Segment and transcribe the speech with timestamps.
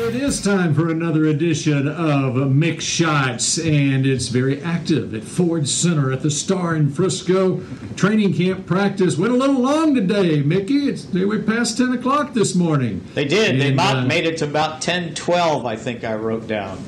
[0.00, 5.68] It is time for another edition of Mick Shots, and it's very active at Ford
[5.68, 7.60] Center at the Star in Frisco.
[7.96, 10.88] Training camp practice went a little long today, Mickey.
[10.88, 13.04] It's they were past ten o'clock this morning.
[13.14, 13.60] They did.
[13.60, 16.82] they And, about uh, made it to about 10, 12, I think I wrote down.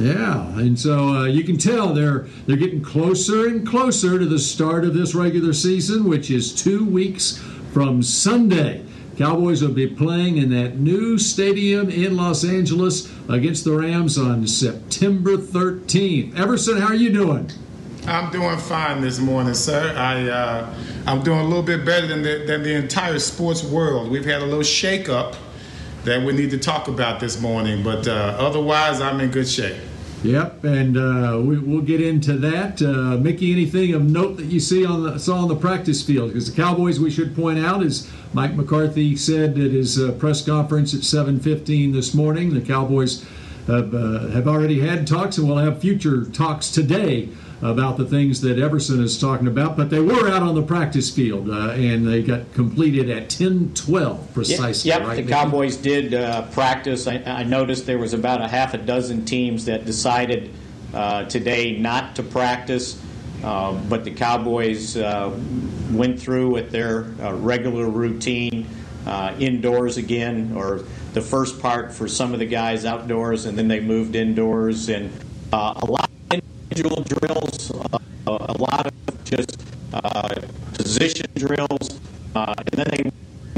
[0.00, 4.38] Yeah, and so uh, you can tell they're they're getting closer and closer to the
[4.38, 7.36] start of this regular season, which is two weeks
[7.72, 8.86] from Sunday.
[9.16, 14.46] Cowboys will be playing in that new stadium in Los Angeles against the Rams on
[14.46, 16.38] September 13th.
[16.38, 17.50] Everson, how are you doing?
[18.06, 19.94] I'm doing fine this morning, sir.
[19.96, 20.74] I uh,
[21.06, 24.10] I'm doing a little bit better than the, than the entire sports world.
[24.10, 25.36] We've had a little shake-up
[26.04, 29.76] that we need to talk about this morning, but uh, otherwise, I'm in good shape.
[30.22, 32.80] Yep, and uh, we, we'll get into that.
[32.80, 36.28] Uh, Mickey, anything of note that you see on the saw on the practice field?
[36.28, 40.44] Because the Cowboys, we should point out, as Mike McCarthy said at his uh, press
[40.44, 43.26] conference at 7:15 this morning, the Cowboys
[43.66, 47.28] have, uh, have already had talks, and will have future talks today
[47.62, 49.76] about the things that Everson is talking about.
[49.76, 54.34] But they were out on the practice field, uh, and they got completed at 10:12
[54.34, 54.90] precisely.
[54.90, 55.30] Yep, right, the?
[55.30, 57.06] Cowboys did uh, practice.
[57.06, 60.50] I, I noticed there was about a half a dozen teams that decided
[60.92, 63.00] uh, today not to practice,
[63.42, 65.36] uh, but the Cowboys uh,
[65.90, 68.66] went through with their uh, regular routine
[69.06, 70.82] uh, indoors again, or
[71.12, 75.12] the first part for some of the guys outdoors, and then they moved indoors, and
[75.52, 77.51] uh, a lot of individual drills,
[78.40, 79.62] a lot of just
[79.92, 80.28] uh,
[80.74, 82.00] position drills,
[82.34, 83.10] uh, and then they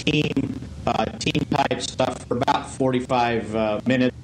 [0.03, 4.17] team uh, team type stuff for about 45 uh, minutes.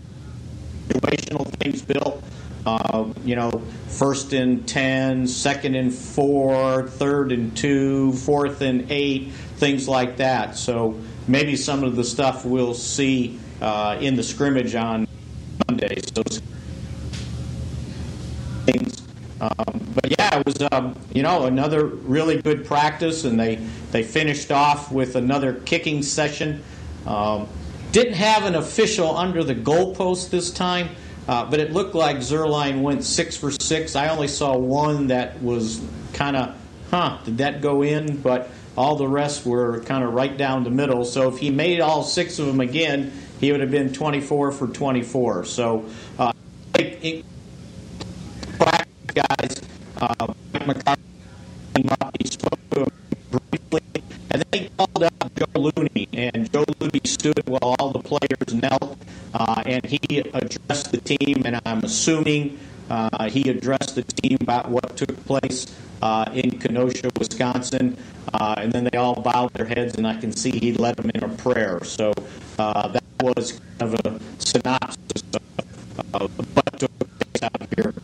[0.88, 2.22] Situational things, Bill.
[2.66, 3.50] Uh, you know,
[3.88, 10.56] first and 10, second and 4, third and 2, fourth and 8, things like that.
[10.58, 15.06] So maybe some of the stuff we'll see uh, in the scrimmage on
[15.68, 16.00] Monday.
[16.14, 16.22] So.
[19.40, 23.56] Um, but yeah, it was um, you know another really good practice, and they
[23.90, 26.62] they finished off with another kicking session.
[27.06, 27.48] Um,
[27.92, 30.90] didn't have an official under the goalpost this time,
[31.26, 33.96] uh, but it looked like Zuerlein went six for six.
[33.96, 35.80] I only saw one that was
[36.12, 36.54] kind of,
[36.90, 38.20] huh, did that go in?
[38.20, 41.04] But all the rest were kind of right down the middle.
[41.04, 44.68] So if he made all six of them again, he would have been 24 for
[44.68, 45.46] 24.
[45.46, 45.86] So.
[46.18, 46.32] Uh,
[46.78, 47.24] it- practice
[49.14, 49.60] guys.
[50.00, 50.32] Uh,
[50.66, 51.02] McCarthy
[51.74, 52.88] came up, he spoke to him
[53.30, 53.82] briefly,
[54.30, 58.54] and then he called out Joe Looney, and Joe Looney stood while all the players
[58.54, 58.98] knelt,
[59.34, 62.58] uh, and he addressed the team, and I'm assuming
[62.90, 65.66] uh, he addressed the team about what took place
[66.02, 67.96] uh, in Kenosha, Wisconsin,
[68.34, 71.10] uh, and then they all bowed their heads, and I can see he led them
[71.14, 71.82] in a prayer.
[71.84, 72.12] So
[72.58, 75.42] uh, that was kind of a synopsis of
[76.14, 77.94] uh, what took place out here.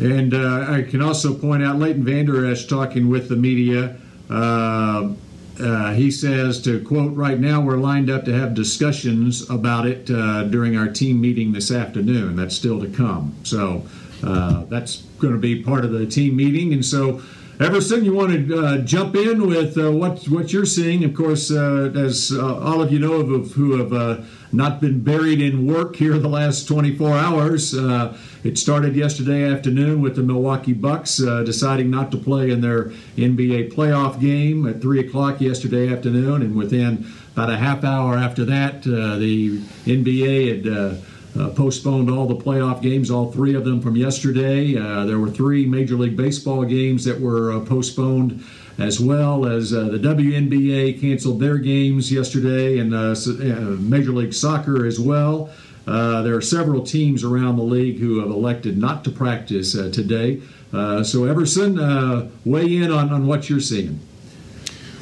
[0.00, 3.96] And uh, I can also point out Leighton Vander Esch talking with the media.
[4.30, 5.12] Uh,
[5.60, 10.10] uh, he says, to quote, right now we're lined up to have discussions about it
[10.10, 12.34] uh, during our team meeting this afternoon.
[12.34, 13.34] That's still to come.
[13.42, 13.86] So
[14.22, 16.72] uh, that's going to be part of the team meeting.
[16.72, 17.20] And so,
[17.60, 21.04] Everson, you want to uh, jump in with uh, what what you're seeing?
[21.04, 25.00] Of course, uh, as uh, all of you know of, who have uh, not been
[25.00, 30.22] buried in work here the last 24 hours, uh, it started yesterday afternoon with the
[30.22, 32.84] Milwaukee Bucks deciding not to play in their
[33.18, 38.46] NBA playoff game at three o'clock yesterday afternoon, and within about a half hour after
[38.46, 41.04] that, the NBA had.
[41.38, 44.76] Uh, postponed all the playoff games, all three of them from yesterday.
[44.76, 48.44] Uh, there were three Major League Baseball games that were uh, postponed,
[48.78, 54.34] as well as uh, the WNBA canceled their games yesterday, and uh, uh, Major League
[54.34, 55.50] Soccer as well.
[55.86, 60.40] There are several teams around the league who have elected not to practice today.
[60.72, 64.00] So, Everson, weigh in on, on what you're seeing.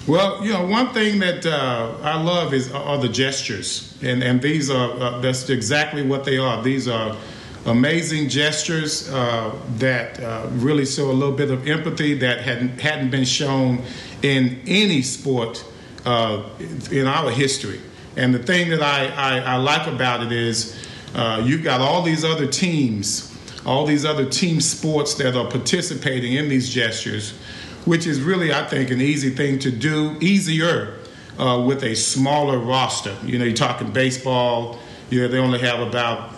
[0.08, 4.40] Well, you know, one thing that uh, I love is are the gestures, and and
[4.40, 6.62] these are uh, that's exactly what they are.
[6.62, 7.14] These are
[7.66, 13.10] amazing gestures uh, that uh, really show a little bit of empathy that hadn't hadn't
[13.10, 13.82] been shown
[14.22, 15.62] in any sport
[16.06, 16.42] uh,
[16.90, 17.82] in our history.
[18.16, 20.74] And the thing that I, I, I like about it is
[21.14, 26.32] uh, you've got all these other teams, all these other team sports that are participating
[26.32, 27.34] in these gestures,
[27.84, 30.98] which is really, I think, an easy thing to do, easier
[31.38, 33.16] uh, with a smaller roster.
[33.24, 34.78] You know, you're talking baseball,
[35.10, 36.32] you know, they only have about,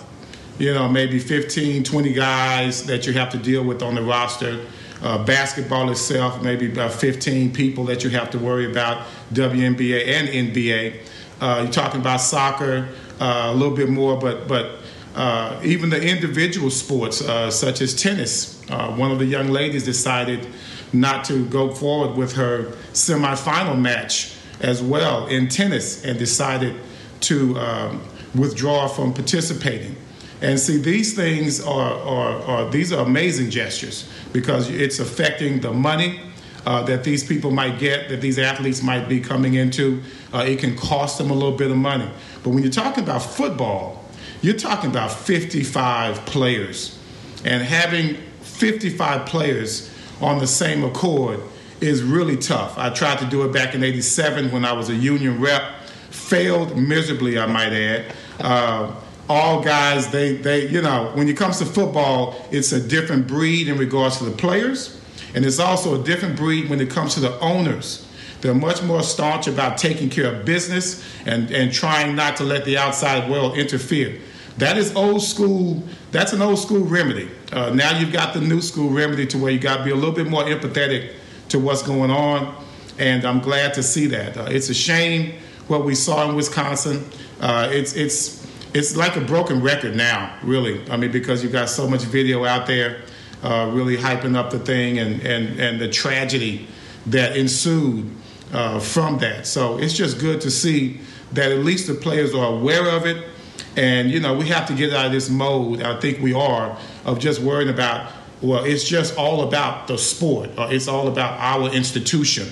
[0.58, 4.64] you know, maybe 15, 20 guys that you have to deal with on the roster.
[5.02, 10.28] Uh, basketball itself, maybe about 15 people that you have to worry about, WNBA and
[10.28, 11.00] NBA.
[11.40, 12.86] Uh, you're talking about soccer,
[13.18, 14.80] uh, a little bit more, but but
[15.14, 18.62] uh, even the individual sports uh, such as tennis.
[18.70, 20.46] Uh, one of the young ladies decided
[20.92, 26.76] not to go forward with her semifinal match as well in tennis and decided
[27.20, 28.02] to um,
[28.34, 29.96] withdraw from participating.
[30.42, 35.72] And see, these things are, are, are, these are amazing gestures because it's affecting the
[35.72, 36.20] money
[36.66, 40.02] uh, that these people might get, that these athletes might be coming into.
[40.32, 42.10] Uh, it can cost them a little bit of money.
[42.42, 44.04] But when you're talking about football,
[44.42, 46.98] you're talking about 55 players.
[47.44, 49.89] And having 55 players
[50.20, 51.40] on the same accord
[51.80, 52.76] is really tough.
[52.76, 55.62] I tried to do it back in 87 when I was a union rep,
[56.10, 58.14] failed miserably, I might add.
[58.38, 58.94] Uh,
[59.28, 63.68] all guys, they, they, you know, when it comes to football, it's a different breed
[63.68, 65.00] in regards to the players,
[65.34, 68.06] and it's also a different breed when it comes to the owners.
[68.40, 72.64] They're much more staunch about taking care of business and, and trying not to let
[72.64, 74.20] the outside world interfere.
[74.60, 75.82] That is old school.
[76.12, 77.30] That's an old school remedy.
[77.50, 79.94] Uh, now you've got the new school remedy to where you got to be a
[79.94, 81.14] little bit more empathetic
[81.48, 82.54] to what's going on,
[82.98, 84.36] and I'm glad to see that.
[84.36, 85.32] Uh, it's a shame
[85.66, 87.06] what we saw in Wisconsin.
[87.40, 90.88] Uh, it's it's it's like a broken record now, really.
[90.90, 93.02] I mean, because you've got so much video out there,
[93.42, 96.68] uh, really hyping up the thing, and and and the tragedy
[97.06, 98.10] that ensued
[98.52, 99.46] uh, from that.
[99.46, 101.00] So it's just good to see
[101.32, 103.26] that at least the players are aware of it.
[103.76, 106.76] And, you know, we have to get out of this mode, I think we are,
[107.04, 108.10] of just worrying about
[108.42, 112.48] well, it's just all about the sport, or it's all about our institution.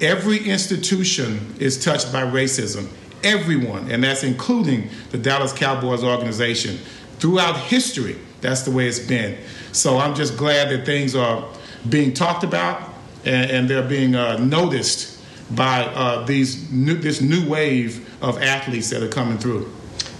[0.00, 2.88] Every institution is touched by racism.
[3.24, 6.78] Everyone, and that's including the Dallas Cowboys organization.
[7.18, 9.38] Throughout history, that's the way it's been.
[9.72, 11.48] So I'm just glad that things are
[11.88, 12.92] being talked about
[13.24, 15.20] and, and they're being uh, noticed
[15.54, 19.72] by uh, these new, this new wave of athletes that are coming through.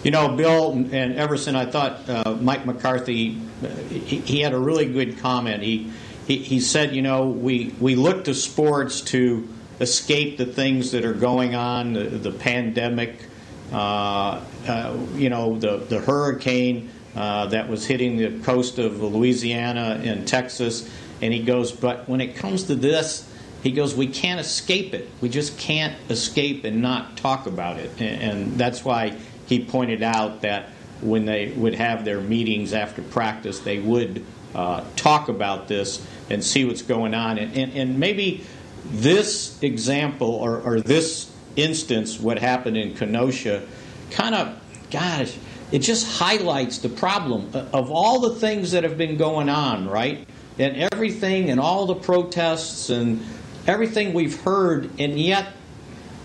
[0.05, 3.41] You know, Bill and Everson, I thought uh, Mike McCarthy,
[3.89, 5.63] he, he, had a really good comment.
[5.63, 5.91] He,
[6.27, 9.49] he, he said, you know, we, we look to sports to
[9.81, 13.27] escape the things that are going on, the, the pandemic,
[13.73, 20.03] uh, uh, you know, the, the hurricane uh, that was hitting the coast of Louisiana
[20.05, 20.87] and Texas.
[21.23, 23.27] And he goes, but when it comes to this,
[23.63, 25.09] he goes, we can't escape it.
[25.23, 27.91] We just can't escape and not talk about it.
[27.99, 30.71] And, and that's why he pointed out that
[31.01, 34.25] when they would have their meetings after practice, they would
[34.55, 37.39] uh, talk about this and see what's going on.
[37.39, 38.45] And, and, and maybe
[38.85, 43.67] this example or, or, this instance, what happened in Kenosha,
[44.11, 44.59] kind of,
[44.91, 45.37] gosh,
[45.73, 50.27] it just highlights the problem of all the things that have been going on, right?
[50.59, 53.25] And everything and all the protests and
[53.67, 55.49] everything we've heard, and yet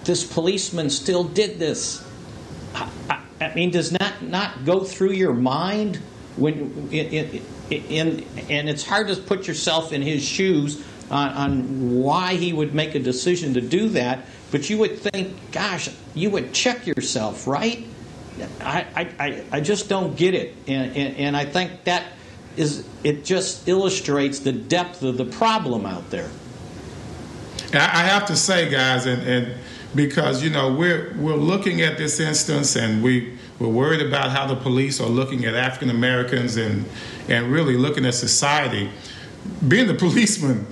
[0.04, 2.06] this policeman still did this.
[3.10, 5.98] I, I mean, does not not go through your mind
[6.36, 12.36] when in, in, and it's hard to put yourself in his shoes on, on why
[12.36, 14.26] he would make a decision to do that.
[14.52, 17.86] But you would think, gosh, you would check yourself, right?
[18.62, 20.56] I, I, I just don't get it.
[20.68, 22.06] And, and, and, I think that
[22.56, 26.30] is, it just illustrates the depth of the problem out there.
[27.74, 29.54] I have to say, guys, and, and
[29.96, 34.46] because you know we're we're looking at this instance and we we're worried about how
[34.46, 36.86] the police are looking at African Americans and
[37.28, 38.90] and really looking at society.
[39.68, 40.68] Being the policeman,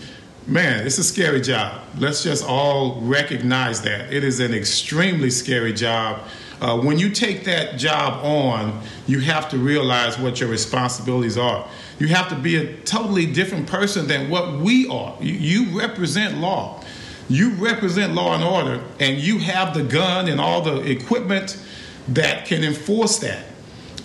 [0.45, 1.81] man, it's a scary job.
[1.97, 6.21] Let's just all recognize that it is an extremely scary job.
[6.59, 11.67] Uh, when you take that job on, you have to realize what your responsibilities are.
[11.99, 15.15] You have to be a totally different person than what we are.
[15.21, 16.83] You, you represent law
[17.29, 21.61] you represent law and order and you have the gun and all the equipment
[22.07, 23.45] that can enforce that.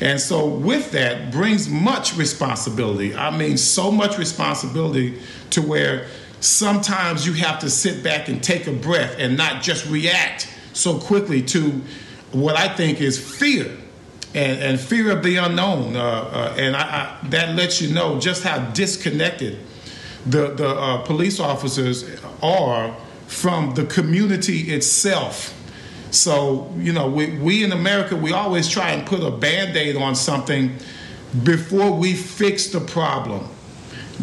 [0.00, 3.14] And so, with that brings much responsibility.
[3.14, 6.08] I mean, so much responsibility to where
[6.40, 10.98] sometimes you have to sit back and take a breath and not just react so
[10.98, 11.80] quickly to
[12.32, 13.70] what I think is fear
[14.34, 15.94] and, and fear of the unknown.
[15.94, 16.80] Uh, uh, and I,
[17.22, 19.58] I, that lets you know just how disconnected
[20.26, 22.04] the, the uh, police officers
[22.42, 22.96] are
[23.32, 25.58] from the community itself.
[26.10, 29.96] So, you know, we, we in America, we always try and put a band aid
[29.96, 30.76] on something
[31.42, 33.48] before we fix the problem.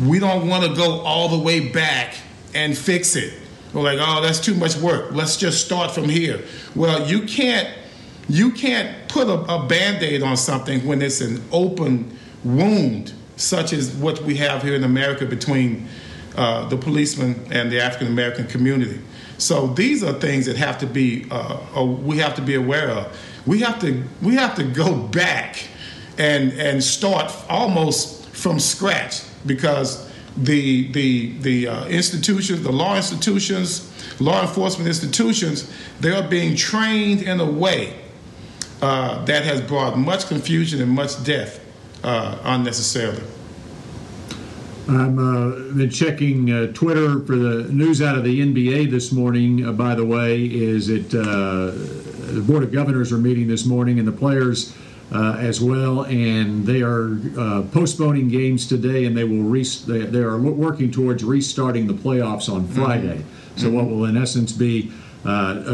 [0.06, 2.16] We don't want to go all the way back
[2.54, 3.34] and fix it.
[3.74, 5.12] We're like, oh, that's too much work.
[5.12, 6.44] Let's just start from here.
[6.76, 7.68] Well, you can't
[8.30, 13.92] you can't put a, a band-aid on something when it's an open wound, such as
[13.96, 15.88] what we have here in America between
[16.40, 19.02] uh, the policemen and the African American community.
[19.38, 22.90] So these are things that have to be uh, uh, we have to be aware
[22.90, 23.18] of.
[23.46, 25.68] We have to we have to go back
[26.18, 33.92] and and start almost from scratch because the the the uh, institutions, the law institutions,
[34.22, 35.70] law enforcement institutions,
[36.00, 38.00] they are being trained in a way
[38.82, 41.60] uh, that has brought much confusion and much death
[42.06, 43.24] uh, unnecessarily.
[44.90, 49.64] I'm uh, been checking uh, Twitter for the news out of the NBA this morning.
[49.64, 51.72] Uh, by the way, is it uh,
[52.34, 54.76] the Board of Governors are meeting this morning, and the players
[55.14, 60.06] uh, as well, and they are uh, postponing games today, and they will re- they,
[60.06, 63.18] they, are working towards restarting the playoffs on Friday.
[63.18, 63.60] Mm-hmm.
[63.60, 63.76] So, mm-hmm.
[63.76, 64.92] what will in essence be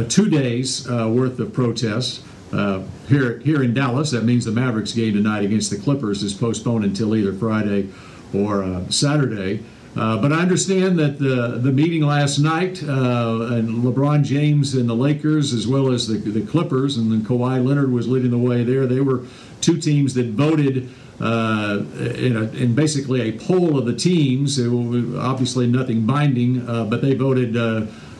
[0.09, 2.21] two days worth of protests.
[2.53, 4.11] Uh, here here in Dallas.
[4.11, 7.89] That means the Mavericks game tonight against the Clippers is postponed until either Friday
[8.35, 9.63] or uh, Saturday.
[9.95, 14.89] Uh, but I understand that the the meeting last night uh, and LeBron James and
[14.89, 18.37] the Lakers, as well as the the Clippers, and then Kawhi Leonard was leading the
[18.37, 18.85] way there.
[18.87, 19.23] They were
[19.61, 20.89] two teams that voted.
[21.17, 21.85] Uh,
[22.17, 27.13] in, a, in, basically a poll of the teams, obviously nothing binding, uh, but they
[27.13, 27.55] voted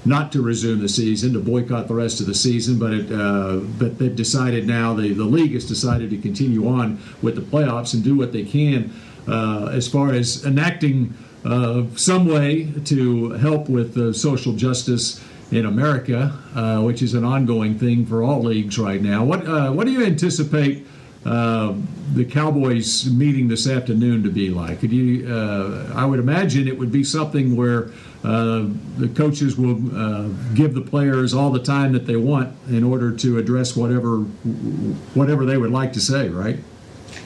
[0.05, 2.77] not to resume the season, to boycott the rest of the season.
[2.77, 6.99] But it, uh, but they've decided now, the, the league has decided to continue on
[7.21, 8.93] with the playoffs and do what they can
[9.27, 11.13] as far as enacting
[11.43, 17.77] uh, some way to help with social justice in America, uh, which is an ongoing
[17.77, 19.23] thing for all leagues right now.
[19.23, 20.87] What uh, what do you anticipate?
[21.25, 21.73] Uh,
[22.13, 24.79] the Cowboys meeting this afternoon to be like?
[24.79, 25.27] Could you?
[25.27, 27.89] Uh, I would imagine it would be something where
[28.23, 28.67] uh,
[28.97, 33.11] the coaches will uh, give the players all the time that they want in order
[33.11, 34.19] to address whatever
[35.15, 36.59] whatever they would like to say, right?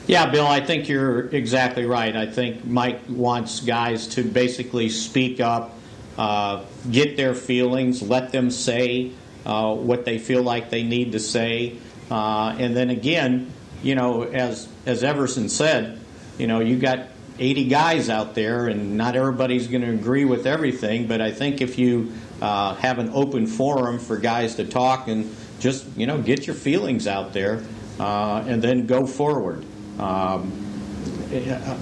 [0.06, 2.16] Yeah, Bill, I think you're exactly right.
[2.16, 5.76] I think Mike wants guys to basically speak up,
[6.18, 9.12] uh, get their feelings, let them say
[9.46, 11.76] uh, what they feel like they need to say,
[12.10, 16.00] uh, and then again, you know, as as Everson said,
[16.38, 20.46] you know, you got 80 guys out there, and not everybody's going to agree with
[20.46, 21.06] everything.
[21.06, 25.34] But I think if you uh, have an open forum for guys to talk and
[25.58, 27.62] just you know get your feelings out there,
[27.98, 29.64] uh, and then go forward.
[30.00, 30.52] Um,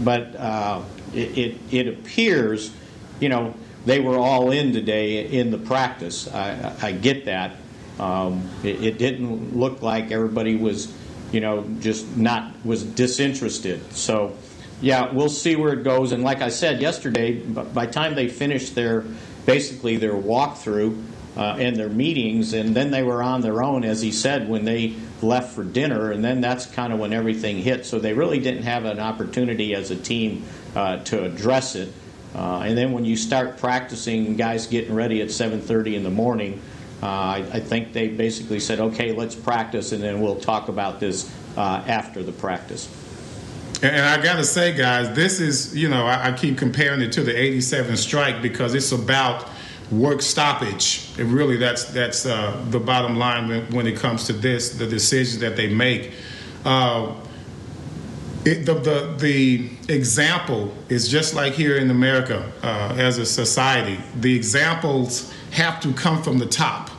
[0.02, 0.82] but uh,
[1.14, 2.72] it, it, it appears,
[3.20, 3.54] you know,
[3.87, 6.28] they were all in today in the practice.
[6.32, 7.56] I, I get that.
[7.98, 10.92] Um, it, it, didn't look like everybody was,
[11.32, 13.92] you know, just not was disinterested.
[13.94, 14.37] So
[14.80, 16.12] yeah, we'll see where it goes.
[16.12, 19.04] And like I said yesterday, by the time they finished their
[19.46, 21.02] basically their walkthrough
[21.38, 24.64] uh, and their meetings, and then they were on their own, as he said, when
[24.64, 27.87] they left for dinner, and then that's kind of when everything hit.
[27.87, 31.92] So they really didn't have an opportunity as a team uh, to address it.
[32.35, 36.61] Uh, and then when you start practicing, guys getting ready at 7:30 in the morning,
[37.02, 40.99] uh, I, I, think they basically said, "Okay, let's practice, and then we'll talk about
[40.99, 42.88] this uh, after the practice."
[43.80, 47.12] And I got to say, guys, this is, you know, I, I, keep comparing it
[47.12, 49.49] to the 87 strike because it's about
[49.90, 51.11] work stoppage.
[51.18, 54.87] And really, that's, that's uh, the bottom line when, when, it comes to this, the
[54.87, 56.12] decisions that they make.
[56.64, 57.14] Uh,
[58.45, 63.99] it, the, the, the example is just like here in America uh, as a society.
[64.21, 66.90] The examples have to come from the top.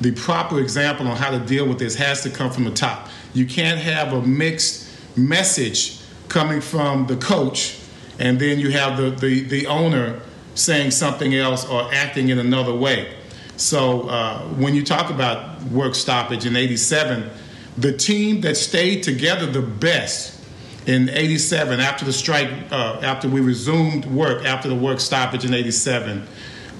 [0.00, 3.08] The proper example on how to deal with this has to come from the top.
[3.34, 7.78] You can't have a mixed message coming from the coach,
[8.18, 10.20] and then you have the, the, the owner
[10.60, 13.14] saying something else or acting in another way.
[13.56, 17.28] So uh, when you talk about work stoppage in 87,
[17.76, 20.42] the team that stayed together the best
[20.86, 25.52] in 87 after the strike, uh, after we resumed work, after the work stoppage in
[25.52, 26.26] 87,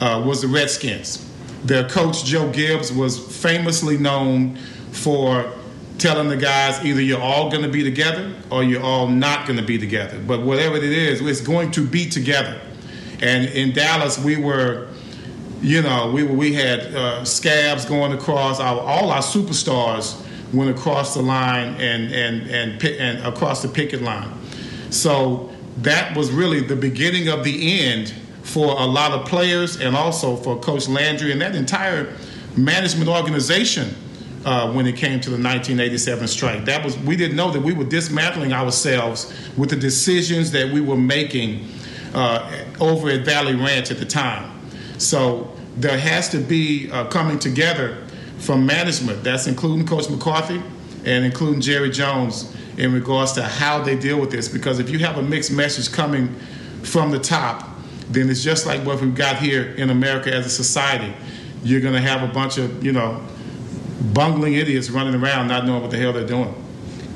[0.00, 1.26] uh, was the Redskins.
[1.64, 4.56] Their coach, Joe Gibbs, was famously known
[4.92, 5.52] for
[5.98, 9.58] telling the guys either you're all going to be together or you're all not going
[9.58, 10.18] to be together.
[10.26, 12.60] But whatever it is, it's going to be together.
[13.22, 14.88] And in Dallas, we were,
[15.60, 18.60] you know, we we had uh, scabs going across.
[18.60, 20.22] Our, all our superstars
[20.52, 24.32] went across the line and and and and across the picket line.
[24.90, 29.94] So that was really the beginning of the end for a lot of players and
[29.94, 32.12] also for Coach Landry and that entire
[32.56, 33.94] management organization
[34.44, 36.64] uh, when it came to the 1987 strike.
[36.64, 40.80] That was we didn't know that we were dismantling ourselves with the decisions that we
[40.80, 41.68] were making
[42.14, 44.60] uh, over at Valley Ranch at the time.
[44.98, 48.04] So there has to be uh, coming together
[48.38, 49.22] from management.
[49.22, 50.62] That's including Coach McCarthy
[51.04, 54.48] and including Jerry Jones in regards to how they deal with this.
[54.48, 56.34] Because if you have a mixed message coming
[56.82, 57.68] from the top,
[58.08, 61.14] then it's just like what we've got here in America as a society.
[61.62, 63.24] You're going to have a bunch of, you know,
[64.12, 66.54] bungling idiots running around not knowing what the hell they're doing.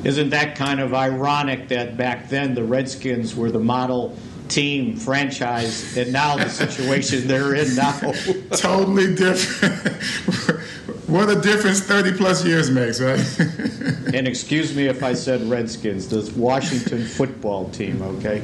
[0.05, 4.17] Isn't that kind of ironic that back then the Redskins were the model
[4.49, 7.99] team franchise, and now the situation they're in now?
[8.57, 10.63] totally different.
[11.09, 13.19] what a difference 30 plus years makes, right?
[14.15, 18.43] and excuse me if I said Redskins, the Washington football team, okay?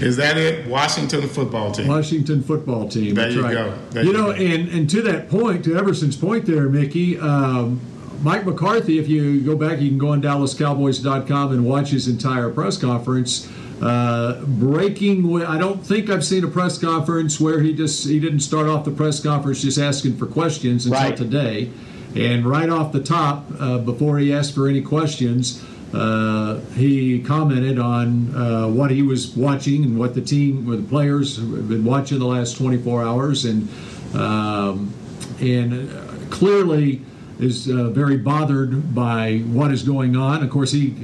[0.00, 0.66] Is that it?
[0.68, 1.88] Washington football team.
[1.88, 3.14] Washington football team.
[3.14, 3.52] There That's you right.
[3.52, 3.78] go.
[3.90, 4.38] There you you know, go.
[4.38, 7.18] and and to that point, to Everson's point there, Mickey.
[7.18, 7.80] Um,
[8.22, 12.50] Mike McCarthy, if you go back, you can go on DallasCowboys.com and watch his entire
[12.50, 13.48] press conference.
[13.80, 18.40] Uh, breaking, I don't think I've seen a press conference where he just he didn't
[18.40, 21.16] start off the press conference just asking for questions until Right.
[21.16, 21.70] today,
[22.16, 25.62] and right off the top, uh, before he asked for any questions,
[25.94, 30.82] uh, he commented on uh, what he was watching and what the team, or the
[30.82, 33.68] players have been watching the last 24 hours, and
[34.14, 34.92] um,
[35.40, 37.00] and uh, clearly
[37.38, 40.42] is uh, very bothered by what is going on.
[40.42, 40.94] Of course, he.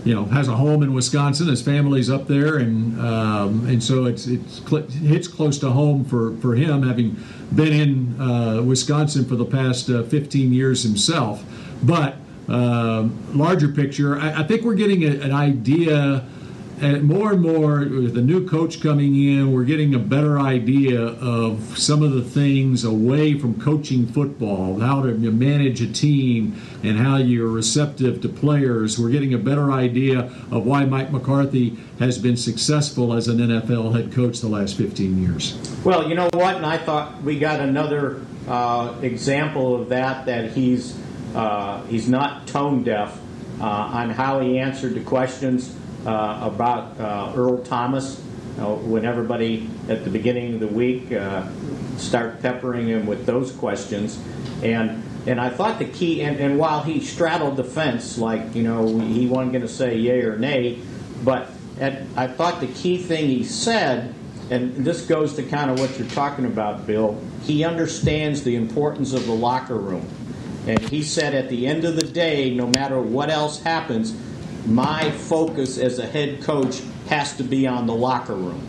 [0.00, 1.48] Uh, you know, has a home in Wisconsin.
[1.48, 6.04] His family's up there, and um, and so it's it's cl- hits close to home
[6.04, 7.16] for, for him, having
[7.54, 11.44] been in uh, Wisconsin for the past uh, 15 years himself.
[11.82, 12.16] But
[12.48, 16.24] um larger picture, I, I think we're getting a, an idea.
[16.80, 20.98] And more and more, with the new coach coming in, we're getting a better idea
[20.98, 26.96] of some of the things away from coaching football, how to manage a team, and
[26.96, 28.98] how you're receptive to players.
[28.98, 33.94] We're getting a better idea of why Mike McCarthy has been successful as an NFL
[33.94, 35.58] head coach the last 15 years.
[35.84, 36.56] Well, you know what?
[36.56, 40.24] And I thought we got another uh, example of that.
[40.24, 40.98] That he's
[41.34, 43.20] uh, he's not tone deaf
[43.60, 48.22] uh, on how he answered the questions about uh, Earl Thomas.
[48.56, 51.48] You when everybody at the beginning of the week uh,
[51.96, 54.18] start peppering him with those questions,
[54.62, 58.62] and and I thought the key, and, and while he straddled the fence, like you
[58.62, 60.80] know, he wasn't going to say yay or nay,
[61.24, 64.14] but at, I thought the key thing he said
[64.50, 67.22] and this goes to kind of what you're talking about, Bill.
[67.42, 70.06] He understands the importance of the locker room.
[70.66, 74.12] And he said at the end of the day, no matter what else happens,
[74.66, 78.66] my focus as a head coach has to be on the locker room.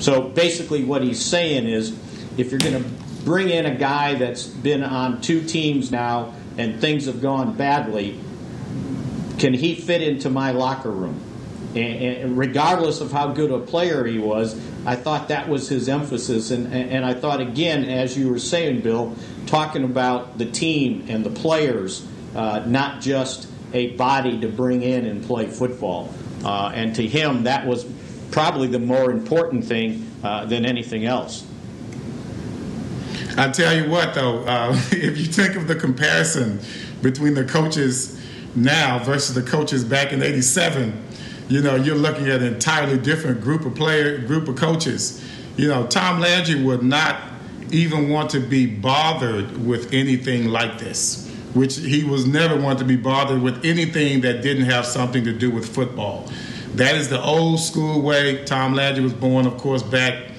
[0.00, 1.98] So basically, what he's saying is
[2.36, 2.88] if you're going to
[3.24, 8.18] bring in a guy that's been on two teams now and things have gone badly,
[9.38, 11.20] can he fit into my locker room?
[11.74, 16.50] And, regardless of how good a player he was, I thought that was his emphasis.
[16.50, 19.14] And, and I thought, again, as you were saying, Bill,
[19.46, 25.06] talking about the team and the players, uh, not just a body to bring in
[25.06, 26.12] and play football.
[26.44, 27.86] Uh, and to him, that was
[28.30, 31.46] probably the more important thing uh, than anything else.
[33.36, 36.60] I tell you what, though, uh, if you think of the comparison
[37.02, 38.20] between the coaches
[38.56, 41.04] now versus the coaches back in '87,
[41.48, 45.24] you know, you're looking at an entirely different group of player, group of coaches.
[45.56, 47.20] You know, Tom Landry would not
[47.70, 51.27] even want to be bothered with anything like this,
[51.58, 55.32] which he was never one to be bothered with anything that didn't have something to
[55.32, 56.30] do with football.
[56.74, 58.44] That is the old school way.
[58.44, 60.30] Tom Landry was born, of course, back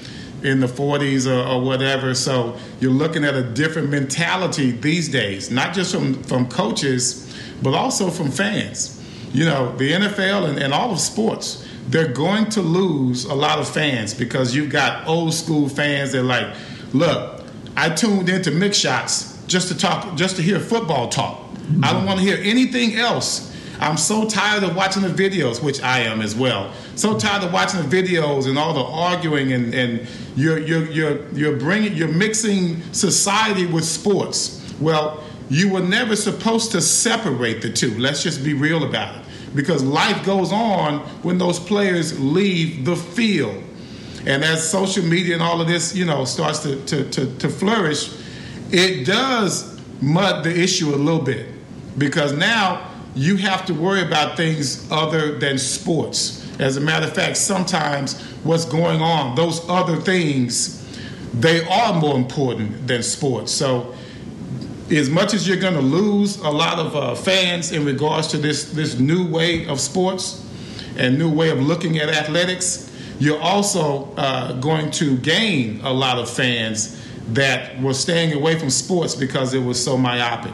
[0.43, 2.15] in the 40s or, or, whatever.
[2.15, 7.73] So you're looking at a different mentality these days, not just from, from coaches, but
[7.73, 8.95] also from fans.
[9.33, 13.59] You know, the NFL and, and all of sports, they're going to lose a lot
[13.59, 16.55] of fans because you've got old school fans that are like,
[16.93, 17.43] look,
[17.75, 21.43] I tuned into Mick Shots just to talk, just to hear football talk.
[21.83, 23.49] I don't want to hear anything else.
[23.79, 26.73] I'm so tired of watching the videos, which I am as well.
[26.95, 31.29] So tired of watching the videos and all the arguing and, and you're, you're, you're,
[31.29, 34.73] you're bringing, you're mixing society with sports.
[34.81, 37.97] Well, you were never supposed to separate the two.
[37.97, 39.25] Let's just be real about it.
[39.55, 43.63] Because life goes on when those players leave the field.
[44.25, 47.49] And as social media and all of this, you know, starts to, to, to, to
[47.49, 48.13] flourish,
[48.71, 51.47] it does mud the issue a little bit.
[51.97, 56.45] Because now you have to worry about things other than sports.
[56.59, 60.79] As a matter of fact, sometimes what's going on, those other things
[61.33, 63.51] they are more important than sports.
[63.51, 63.93] So,
[64.89, 68.37] as much as you're going to lose a lot of uh, fans in regards to
[68.37, 70.45] this this new way of sports
[70.97, 76.17] and new way of looking at athletics, you're also uh, going to gain a lot
[76.17, 76.99] of fans
[77.33, 80.53] that were staying away from sports because it was so myopic.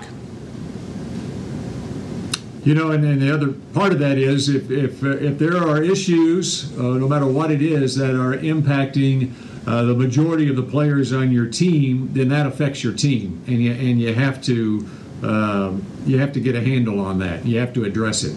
[2.64, 5.56] You know, and, then the other part of that is if if, uh, if there
[5.56, 9.32] are issues, uh, no matter what it is, that are impacting
[9.68, 13.62] uh, the majority of the players on your team, then that affects your team, and
[13.62, 14.88] you and you have to
[15.22, 17.46] um, you have to get a handle on that.
[17.46, 18.36] You have to address it.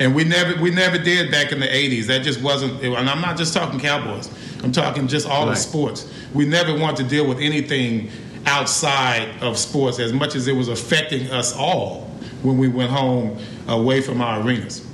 [0.00, 2.06] And we never we never did back in the '80s.
[2.06, 2.82] That just wasn't.
[2.82, 4.28] And I'm not just talking Cowboys.
[4.62, 5.52] I'm talking just all right.
[5.52, 6.12] of sports.
[6.34, 8.10] We never wanted to deal with anything
[8.46, 12.02] outside of sports as much as it was affecting us all
[12.42, 14.84] when we went home away from our arenas.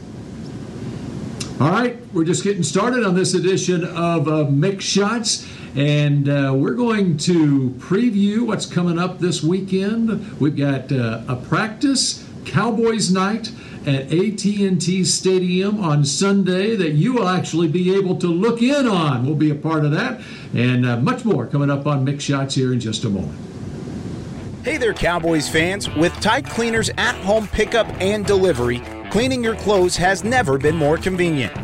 [1.60, 5.46] All right, we're just getting started on this edition of uh, Mick Shots,
[5.76, 10.40] and uh, we're going to preview what's coming up this weekend.
[10.40, 13.52] We've got uh, a practice Cowboys night
[13.86, 19.26] at AT&T Stadium on Sunday that you will actually be able to look in on.
[19.26, 20.20] We'll be a part of that,
[20.54, 23.38] and uh, much more coming up on Mick Shots here in just a moment.
[24.64, 25.90] Hey there, Cowboys fans.
[25.94, 30.96] With Tide Cleaners at home pickup and delivery, cleaning your clothes has never been more
[30.96, 31.63] convenient.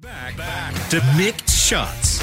[0.00, 2.22] Back, back to Mick Shots.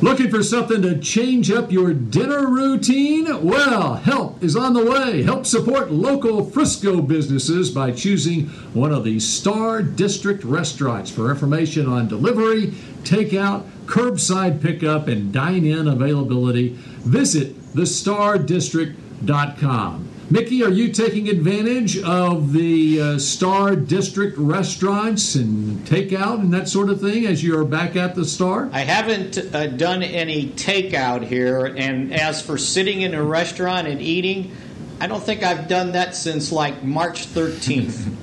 [0.00, 3.44] Looking for something to change up your dinner routine?
[3.44, 5.24] Well, help is on the way.
[5.24, 11.10] Help support local Frisco businesses by choosing one of the Star District restaurants.
[11.10, 12.68] For information on delivery,
[13.02, 20.08] takeout, curbside pickup, and dine in availability, visit thestardistrict.com.
[20.30, 26.68] Mickey, are you taking advantage of the uh, Star District restaurants and takeout and that
[26.68, 28.68] sort of thing as you're back at the Star?
[28.70, 34.02] I haven't uh, done any takeout here, and as for sitting in a restaurant and
[34.02, 34.54] eating,
[35.00, 38.14] I don't think I've done that since like March 13th.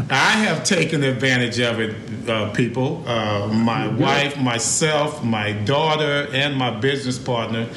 [0.10, 3.04] I have taken advantage of it, uh, people.
[3.06, 7.68] Uh, my wife, myself, my daughter, and my business partner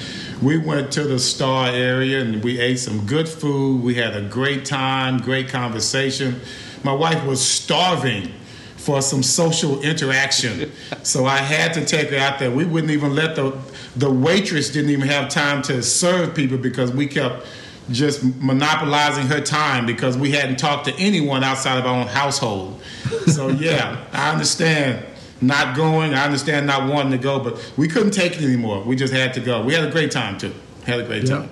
[0.41, 3.83] we went to the Star area and we ate some good food.
[3.83, 6.41] We had a great time, great conversation.
[6.83, 8.31] My wife was starving
[8.77, 10.71] for some social interaction.
[11.03, 12.49] so I had to take her out there.
[12.49, 13.55] We wouldn't even let the
[13.95, 17.45] the waitress didn't even have time to serve people because we kept
[17.91, 22.81] just monopolizing her time because we hadn't talked to anyone outside of our own household.
[23.27, 25.05] So yeah, I understand
[25.41, 26.13] not going.
[26.13, 28.83] I understand not wanting to go, but we couldn't take it anymore.
[28.83, 29.63] We just had to go.
[29.63, 30.53] We had a great time too.
[30.85, 31.49] Had a great time.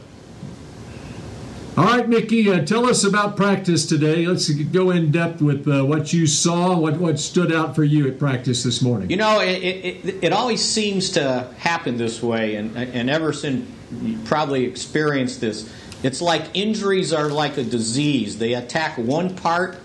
[1.78, 4.28] All right, Mickey, uh, tell us about practice today.
[4.28, 8.06] Let's go in depth with uh, what you saw, what, what stood out for you
[8.06, 9.10] at practice this morning.
[9.10, 13.65] You know, it, it, it always seems to happen this way, and, and Everson
[14.25, 15.71] probably experienced this.
[16.04, 18.39] it's like injuries are like a disease.
[18.39, 19.78] They attack one part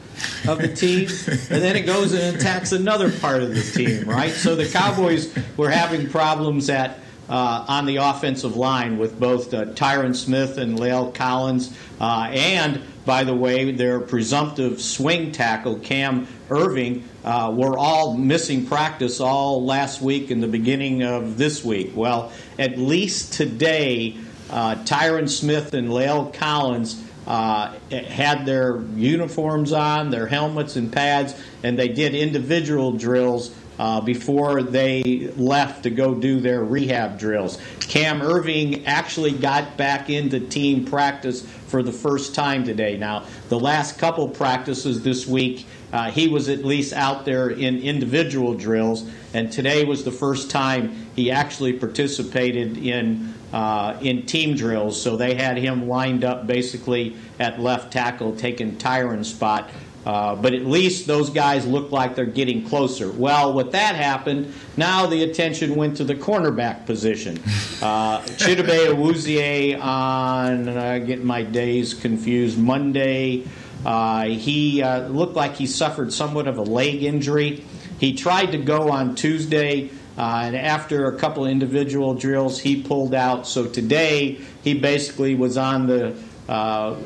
[0.49, 4.33] of the team, and then it goes and attacks another part of the team, right?
[4.33, 6.99] So the Cowboys were having problems at
[7.29, 12.83] uh, on the offensive line with both uh, Tyron Smith and La'el Collins, uh, and
[13.05, 19.65] by the way, their presumptive swing tackle Cam Erving uh, were all missing practice all
[19.65, 21.93] last week and the beginning of this week.
[21.95, 24.17] Well, at least today,
[24.51, 31.35] uh, Tyron Smith and La'el Collins uh, had their uniforms on, their helmets and pads,
[31.63, 37.61] and they did individual drills uh, before they left to go do their rehab drills.
[37.81, 42.97] Cam Erving actually got back into team practice for the first time today.
[42.97, 47.79] Now, the last couple practices this week, uh, he was at least out there in
[47.79, 54.57] individual drills, and today was the first time he actually participated in uh, in team
[54.57, 55.01] drills.
[55.01, 59.71] So they had him lined up basically at left tackle, taking Tyron's spot.
[60.05, 63.11] Uh, but at least those guys look like they're getting closer.
[63.11, 67.39] Well, with that happened, now the attention went to the cornerback position.
[67.81, 73.47] Uh, Chidobe Awuzie on, uh, getting my days confused, Monday.
[73.87, 77.65] Uh, he uh, looked like he suffered somewhat of a leg injury.
[78.01, 79.91] He tried to go on Tuesday.
[80.17, 83.47] Uh, and after a couple of individual drills, he pulled out.
[83.47, 86.17] So today, he basically was on the
[86.49, 86.97] uh,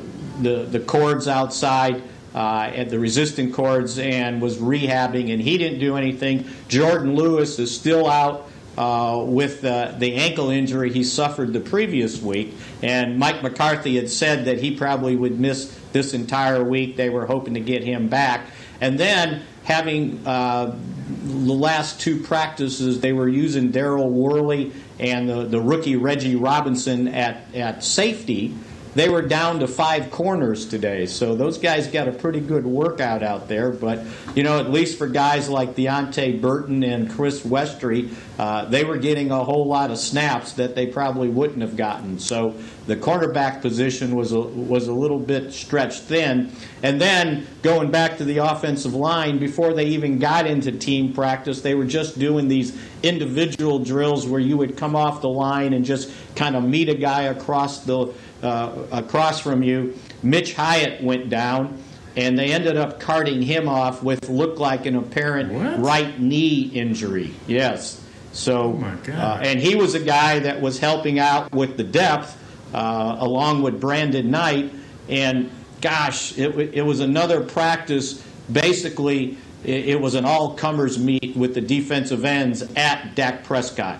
[0.41, 2.03] the, the cords outside
[2.35, 6.43] uh, at the resistant cords and was rehabbing, and he didn't do anything.
[6.67, 8.45] Jourdan Lewis is still out.
[8.77, 12.53] Uh, with uh, the ankle injury he suffered the previous week.
[12.81, 16.95] And Mike McCarthy had said that he probably would miss this entire week.
[16.95, 18.45] They were hoping to get him back.
[18.79, 20.75] And then having uh,
[21.23, 27.07] the last two practices, they were using Daryl Worley and the, the rookie Reggie Robinson
[27.07, 28.55] at, at safety.
[28.95, 33.21] They were down to five corners today, so those guys got a pretty good workout
[33.21, 33.71] out there.
[33.71, 34.03] But,
[34.33, 38.97] you know, at least for guys like Deante Burton and Chris Westry, uh, they were
[38.97, 42.17] getting a whole lot of snaps that they probably wouldn't have gotten.
[42.17, 42.55] So
[42.87, 46.51] the cornerback position was a, was a little bit stretched thin.
[46.81, 51.61] And then going back to the offensive line, before they even got into team practice,
[51.61, 55.83] they were just doing these individual drills where you would come off the line and
[55.83, 59.93] just kind of meet a guy across the uh, across from you.
[60.23, 61.81] Mitch Hyatt went down,
[62.15, 65.79] and they ended up carting him off with looked like an apparent What?
[65.79, 67.33] right knee injury.
[67.47, 68.01] Yes.
[68.31, 69.41] So, my God.
[69.41, 72.37] uh, and he was a guy that was helping out with the depth,
[72.73, 74.71] uh, along with Brandon Knight.
[75.09, 75.49] And
[75.81, 78.23] gosh, it, it was another practice.
[78.51, 83.99] Basically, it, it was an all-comers meet with the defensive ends at Dak Prescott.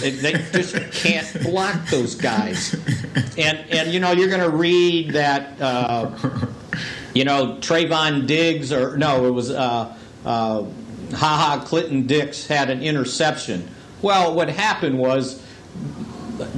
[0.00, 2.74] They, just can't block those guys.
[3.36, 6.10] And and you know you're going to read that uh,
[7.14, 10.66] you know Trevon Diggs or no it was uh, uh, Ha
[11.16, 13.68] Ha Clinton Dix had an interception.
[14.02, 15.44] Well, what happened was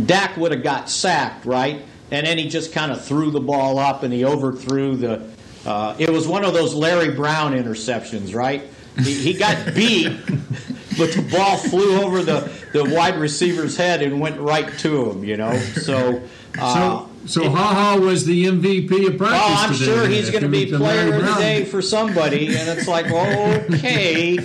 [0.05, 1.83] Dak would have got sacked, right?
[2.11, 5.29] And then he just kind of threw the ball up and he overthrew the.
[5.67, 8.63] Uh, it was one of those Larry Brown interceptions, right?
[8.99, 10.09] He, he got beat,
[10.99, 15.25] but the ball flew over the, the wide receiver's head and went right to him,
[15.25, 15.57] you know?
[15.59, 16.23] So.
[16.59, 20.31] Uh, So, so Ha Ha was the MVP of practice well, I'm today, sure he's
[20.31, 24.37] going to be look player of the day for somebody, and it's like, okay,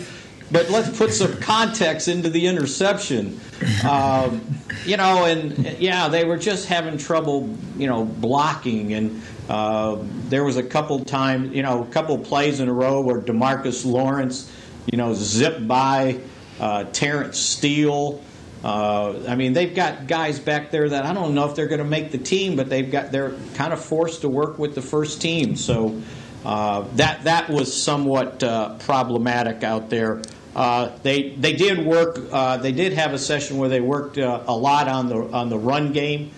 [0.51, 3.39] but let's put some context into the interception.
[3.87, 4.41] Um,
[4.85, 9.97] you know, and yeah, they were just having trouble, you know, blocking, and uh,
[10.29, 13.85] there was a couple times, you know, a couple plays in a row where Demarcus
[13.85, 14.51] Lawrence,
[14.91, 16.19] you know, zipped by
[16.59, 18.21] uh, Terence Steele.
[18.63, 21.79] Uh, I mean, they've got guys back there that I don't know if they're going
[21.79, 24.81] to make the team, but they've got they're kind of forced to work with the
[24.81, 25.55] first team.
[25.55, 26.01] So
[26.43, 30.21] uh, that that was somewhat uh, problematic out there.
[30.55, 32.19] Uh, they they did work.
[32.31, 35.49] Uh, they did have a session where they worked uh, a lot on the on
[35.49, 36.31] the run game.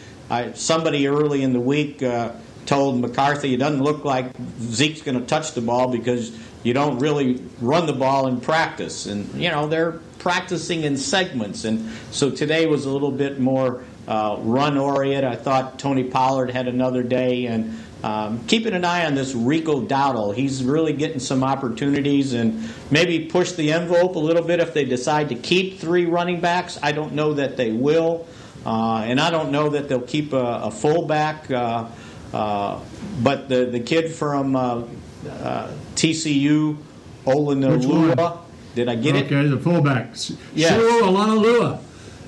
[0.53, 2.31] Somebody early in the week uh,
[2.65, 4.27] told McCarthy, "It doesn't look like
[4.59, 6.31] Zeke's going to touch the ball because
[6.63, 11.63] you don't really run the ball in practice." And you know they're practicing in segments,
[11.63, 15.29] and so today was a little bit more uh, run oriented.
[15.29, 19.81] I thought Tony Pollard had another day, and um, keeping an eye on this Rico
[19.81, 20.33] Dowdle.
[20.33, 24.85] He's really getting some opportunities, and maybe push the envelope a little bit if they
[24.85, 26.79] decide to keep three running backs.
[26.81, 28.27] I don't know that they will,
[28.65, 31.49] uh, and I don't know that they'll keep a, a fullback.
[31.51, 31.87] Uh,
[32.33, 32.79] uh,
[33.21, 34.83] but the the kid from uh,
[35.29, 37.35] uh, TCU, Which?
[37.35, 38.39] Olonilua.
[38.73, 39.25] Did I get it?
[39.25, 40.15] Okay, the fullback.
[40.55, 40.73] Yes.
[40.73, 41.81] Sure, Alana Lua.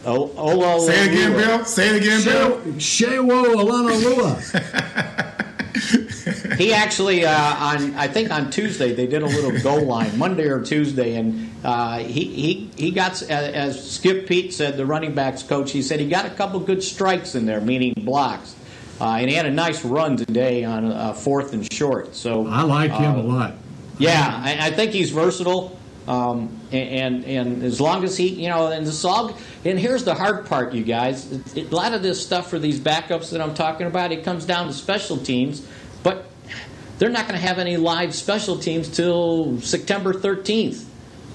[0.06, 0.80] Oh, Olo.
[0.80, 1.66] Say it again, Bill.
[1.66, 2.60] Say it again, Bill.
[2.78, 5.30] Sewo Olonilua.
[6.58, 10.48] he actually uh, on I think on Tuesday they did a little goal line Monday
[10.48, 15.44] or Tuesday, and uh, he he he got as Skip Peete said, the running backs
[15.44, 15.72] coach.
[15.72, 18.56] He said he got a couple good strikes in there, meaning blocks,
[19.02, 22.16] uh, and he had a nice run today on a fourth and short.
[22.16, 23.54] So I like him a uh, lot.
[23.98, 25.80] Yeah, I, I think he's versatile.
[26.08, 30.14] Um, and, and as long as he, you know, and this all, and here's the
[30.14, 31.32] hard part, you guys.
[31.32, 34.24] It, it, a lot of this stuff for these backups that I'm talking about, it
[34.24, 35.66] comes down to special teams,
[37.04, 40.86] they're not going to have any live special teams till September 13th.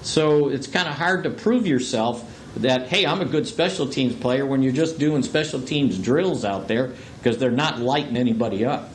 [0.01, 2.25] So it's kind of hard to prove yourself
[2.57, 6.43] that hey, I'm a good special teams player when you're just doing special teams drills
[6.43, 8.89] out there because they're not lighting anybody up.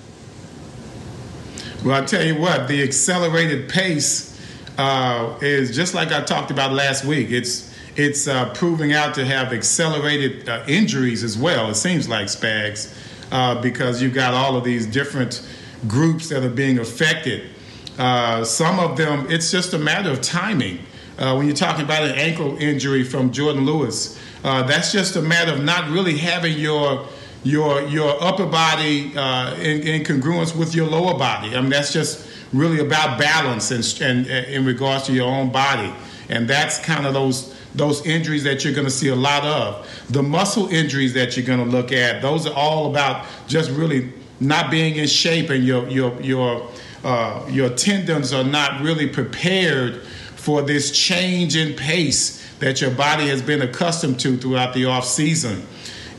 [1.86, 4.36] Well, I tell you what, the accelerated pace
[4.80, 7.30] uh, is just like I talked about last week.
[7.30, 11.70] It's it's uh, proving out to have accelerated uh, injuries as well.
[11.70, 12.98] It seems like Spags
[13.32, 15.48] uh, because you've got all of these different
[15.88, 17.50] groups that are being affected.
[17.98, 20.80] Uh, some of them, it's just a matter of timing.
[21.18, 25.54] Uh, when you're talking about an ankle injury from Jourdan Lewis, that's just a matter
[25.54, 27.08] of not really having your
[27.44, 31.56] your your upper body in, in congruence with your lower body.
[31.56, 35.52] I mean, that's just really about balance and, and, and in regards to your own
[35.52, 35.94] body.
[36.30, 39.88] And that's kind of those those injuries that you're going to see a lot of.
[40.10, 44.14] The muscle injuries that you're going to look at, those are all about just really
[44.44, 46.70] not being in shape and your your your
[47.04, 50.04] uh, your tendons are not really prepared
[50.36, 55.06] for this change in pace that your body has been accustomed to throughout the off
[55.06, 55.66] season.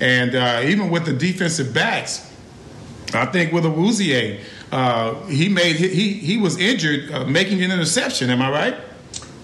[0.00, 2.30] And uh, even with the defensive backs,
[3.14, 4.40] I think with Awuzie,
[4.72, 8.30] uh, he made he he was injured uh, making an interception.
[8.30, 8.74] Am I right?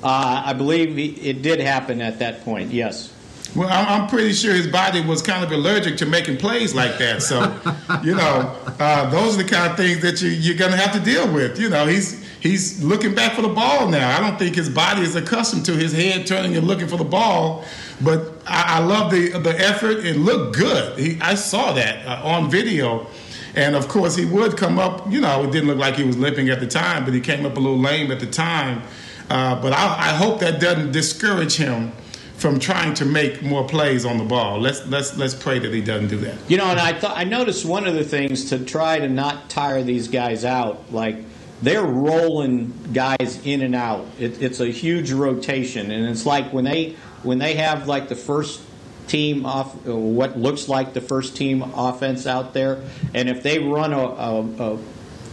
[0.03, 2.71] Uh, I believe it did happen at that point.
[2.71, 3.13] Yes.
[3.57, 6.99] Well, I'm, I'm, pretty sure his body was kind of allergic to making plays like
[6.99, 7.23] that.
[7.23, 7.41] So,
[8.05, 10.93] you know, uh, those are the kind of things that you, you're going to have
[10.93, 11.59] to deal with.
[11.59, 14.17] You know, he's he's looking back for the ball now.
[14.17, 17.05] I don't think his body is accustomed to his head turning and looking for the
[17.05, 17.65] ball.
[18.01, 20.05] But I, I love the the effort.
[20.05, 20.99] It looked good.
[20.99, 23.09] He, I saw that uh, on video
[23.55, 26.17] and of course, he would come up, you know, it didn't look like he was
[26.17, 28.83] limping at the time, but he came up a little lame at the time.
[29.29, 31.93] Uh, but I, I, hope that doesn't discourage him
[32.41, 34.59] from trying to make more plays on the ball.
[34.59, 36.37] Let's let's let's pray that he doesn't do that.
[36.49, 39.51] You know, and I thought I noticed one of the things to try to not
[39.51, 41.19] tire these guys out, like
[41.63, 44.07] they're rolling guys in and out.
[44.19, 48.17] It, it's a huge rotation, and it's like when they when they have like the
[48.17, 48.63] first
[49.07, 52.83] team off, uh, what looks like the first team offense out there.
[53.13, 54.79] And if they run a, a,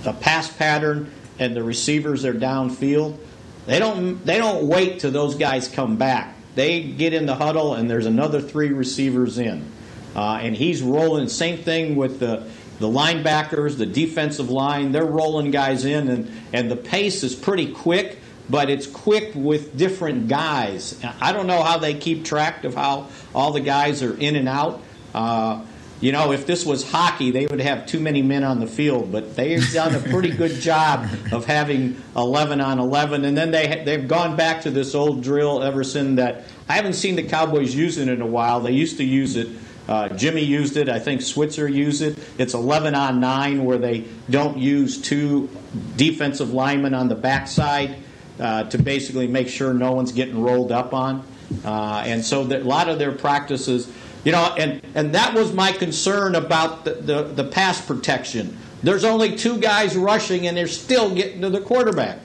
[0.06, 3.18] a pass pattern and the receivers are downfield,
[3.66, 6.37] they don't they don't wait till those guys come back.
[6.58, 9.72] They get in the huddle and there's another three receivers in,
[10.16, 11.30] uh, and he's rolling.
[11.30, 14.92] Same thing with the the linebackers, the defensive line.
[14.92, 19.78] They're rolling guys in, and and the pace is pretty quick but it's quick with
[19.78, 20.98] different guys.
[21.20, 24.48] I don't know how they keep track of how all the guys are in and
[24.48, 24.82] out.
[25.14, 25.66] Uh,
[26.00, 29.12] you know, if this was hockey, they would have too many men on the field,
[29.12, 33.26] but they've done a pretty good job of having 11 on 11.
[33.26, 36.44] And then they, they've gone back to this old drill ever since that.
[36.70, 38.60] I haven't seen the Cowboys it in a while.
[38.60, 39.50] They used to use it.
[39.88, 40.90] Uh, Jimmy used it.
[40.90, 42.20] I think Switzer used it.
[42.38, 45.50] It's 11 on 9 where they don't use two
[45.96, 47.98] defensive linemen on the backside
[48.40, 51.26] uh, to basically make sure no one's getting rolled up on.
[51.64, 53.92] Uh, and so a lot of their practices,
[54.24, 58.58] you know, and, and that was my concern about the, the, the pass protection.
[58.84, 62.20] There's only two guys rushing, and they're still getting to the quarterback.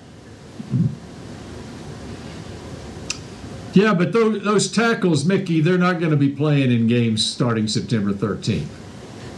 [3.72, 7.66] Yeah, but those, those tackles, Mickey, they're not going to be playing in games starting
[7.68, 8.66] September 13th,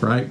[0.01, 0.29] right?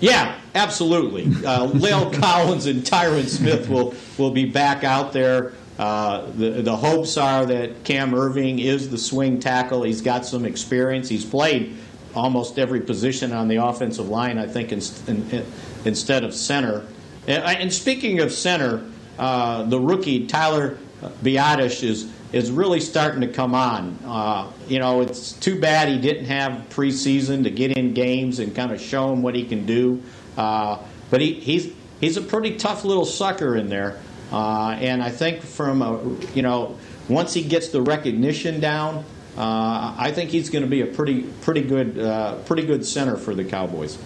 [0.00, 1.24] Yeah, absolutely.
[1.46, 5.52] Uh, La'el Collins and Tyron Smith will, will be back out there.
[5.78, 9.82] Uh, the, the hopes are that Cam Erving is the swing tackle.
[9.82, 11.08] He's got some experience.
[11.08, 11.76] He's played
[12.14, 15.44] almost every position on the offensive line, I think, in, in,
[15.84, 16.86] instead of center.
[17.26, 18.84] And, and, speaking of center,
[19.18, 20.78] uh, the rookie Tyler
[21.22, 23.98] Biadasz is is really starting to come on.
[24.04, 28.54] Uh, you know, it's too bad he didn't have preseason to get in games and
[28.54, 30.02] kind of show him what he can do.
[30.36, 30.78] Uh,
[31.10, 34.00] but he, he's he's a pretty tough little sucker in there.
[34.32, 36.02] Uh, and I think from a,
[36.34, 36.76] you know
[37.08, 39.04] once he gets the recognition down,
[39.36, 43.16] uh, I think he's going to be a pretty pretty good uh, pretty good center
[43.16, 43.98] for the Cowboys.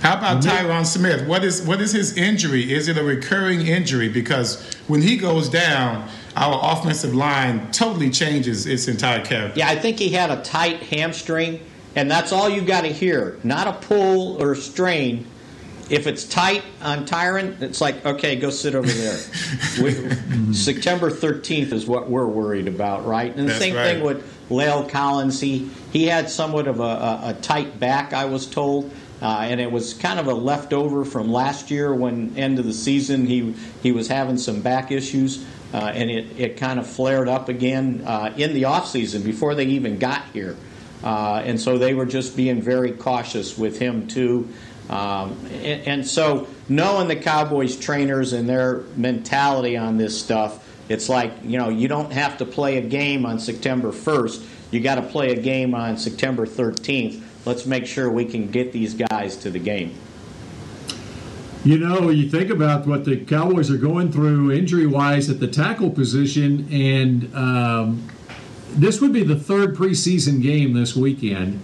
[0.00, 1.26] How about Tyron Smith?
[1.26, 2.72] What is what is his injury?
[2.72, 4.08] Is it a recurring injury?
[4.08, 9.58] Because when he goes down, our offensive line totally changes its entire character.
[9.58, 11.60] Yeah, I think he had a tight hamstring,
[11.94, 13.38] and that's all you got to hear.
[13.42, 15.26] Not a pull or strain.
[15.88, 19.18] If it's tight on Tyron, it's like, okay, go sit over there.
[19.82, 23.30] we, September 13th is what we're worried about, right?
[23.30, 23.94] And the That's same right.
[23.94, 25.40] thing with La'el Collins.
[25.40, 28.92] He, he had somewhat of a, a, a tight back, I was told.
[29.22, 32.74] Uh, and it was kind of a leftover from last year when end of the
[32.74, 37.26] season he he was having some back issues uh, and it, it kind of flared
[37.26, 40.54] up again uh, in the offseason before they even got here
[41.02, 44.46] uh, and so they were just being very cautious with him too
[44.90, 51.08] um, and, and so knowing the Cowboys trainers and their mentality on this stuff it's
[51.08, 54.96] like you know you don't have to play a game on September 1st you got
[54.96, 59.36] to play a game on September 13th let's make sure we can get these guys
[59.36, 59.94] to the game.
[61.64, 65.48] You know, you think about what the Cowboys are going through injury wise at the
[65.48, 68.08] tackle position, and um,
[68.70, 71.60] this would be the third preseason game this weekend.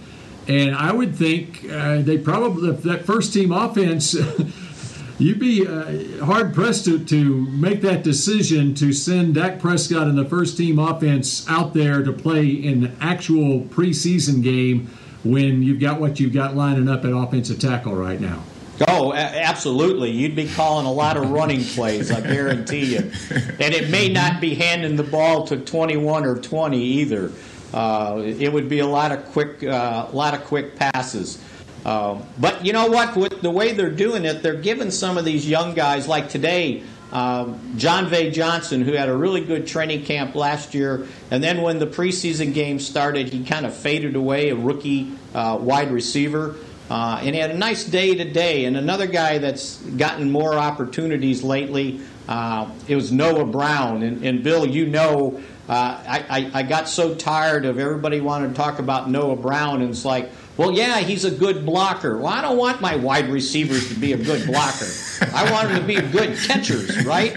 [0.47, 4.13] And I would think uh, they probably, that first team offense,
[5.19, 10.17] you'd be uh, hard pressed to, to make that decision to send Dak Prescott and
[10.17, 14.89] the first team offense out there to play an actual preseason game
[15.23, 18.43] when you've got what you've got lining up at offensive tackle right now.
[18.87, 20.09] Oh, absolutely.
[20.09, 23.11] You'd be calling a lot of running plays, I guarantee you.
[23.29, 27.31] And it may not be handing the ball to 21 or 20 either.
[27.73, 31.43] Uh, it would be a lot of quick, uh, lot of quick passes.
[31.85, 33.15] Uh, but you know what?
[33.15, 36.83] With the way they're doing it, they're giving some of these young guys, like today,
[37.11, 41.79] um, Jon'Vea Johnson, who had a really good training camp last year, and then when
[41.79, 46.55] the preseason game started, he kind of faded away, a rookie uh, wide receiver.
[46.89, 48.65] Uh, and he had a nice day today.
[48.65, 54.03] And another guy that's gotten more opportunities lately, uh, it was Noah Brown.
[54.03, 55.73] And, and Bill, you know, uh,
[56.05, 59.91] I, I, I got so tired of everybody wanting to talk about Noah Brown, and
[59.91, 62.17] it's like, well, yeah, he's a good blocker.
[62.17, 64.85] Well, I don't want my wide receivers to be a good blocker.
[65.33, 67.35] I want them to be good catchers, right?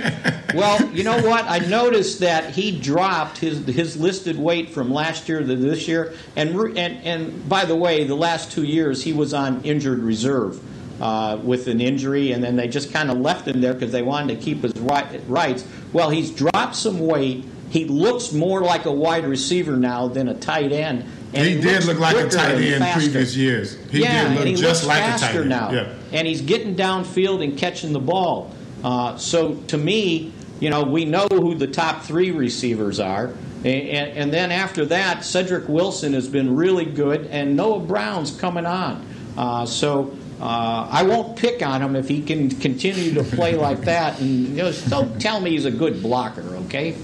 [0.55, 1.47] Well, you know what?
[1.47, 6.15] I noticed that he dropped his his listed weight from last year to this year,
[6.37, 10.61] and and and by the way, the last two years he was on injured reserve
[11.01, 14.03] uh, with an injury, and then they just kind of left him there because they
[14.03, 15.67] wanted to keep his right, rights.
[15.93, 17.45] Well, he's dropped some weight.
[17.71, 21.05] He looks more like a wide receiver now than a tight end.
[21.35, 23.01] And he, did look like a tight end faster.
[23.01, 23.77] previous years.
[23.91, 25.49] He yeah, did look and he just like a tight end.
[25.49, 25.93] now, Yeah.
[26.13, 28.53] and he's getting downfield and catching the ball.
[28.85, 33.27] Uh, so to me, you know, we know who the top three receivers are,
[33.65, 38.31] and, and, and then after that, Cedric Wilson has been really good, and Noah Brown's
[38.31, 39.05] coming on.
[39.37, 40.17] Uh, so.
[40.39, 44.49] Uh, I won't pick on him if he can continue to play like that, and
[44.49, 46.95] you know, don't tell me he's a good blocker, okay?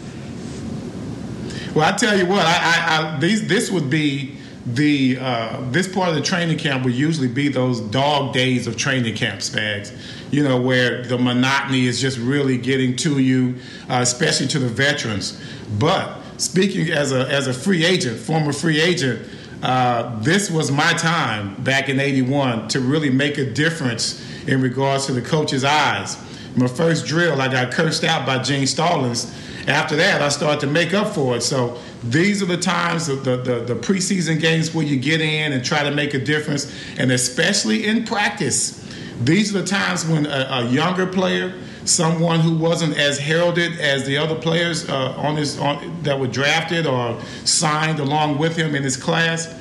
[1.75, 5.89] Well, I tell you what, I, I, I these this would be the uh, this
[5.89, 9.97] part of the training camp would usually be those dog days of training camp, Spags.
[10.31, 13.57] You know, where the monotony is just really getting to you,
[13.89, 15.43] uh, especially to the veterans.
[15.79, 19.27] But speaking as a as a free agent, former free agent,
[19.62, 25.07] uh, this was my time back in '81 to really make a difference in regards
[25.07, 26.18] to the coach's eyes.
[26.55, 29.35] My first drill, I got cursed out by Gene Stallings.
[29.69, 31.43] After that, I started to make up for it.
[31.43, 35.65] So these are the times, the, the, the, preseason games where you get in and
[35.65, 38.79] try to make a difference, and especially in practice.
[39.23, 41.55] These are the times when a, a younger player,
[41.85, 46.27] someone who wasn't as heralded as the other players uh, on his on, that were
[46.27, 49.55] drafted or signed along with him in his class,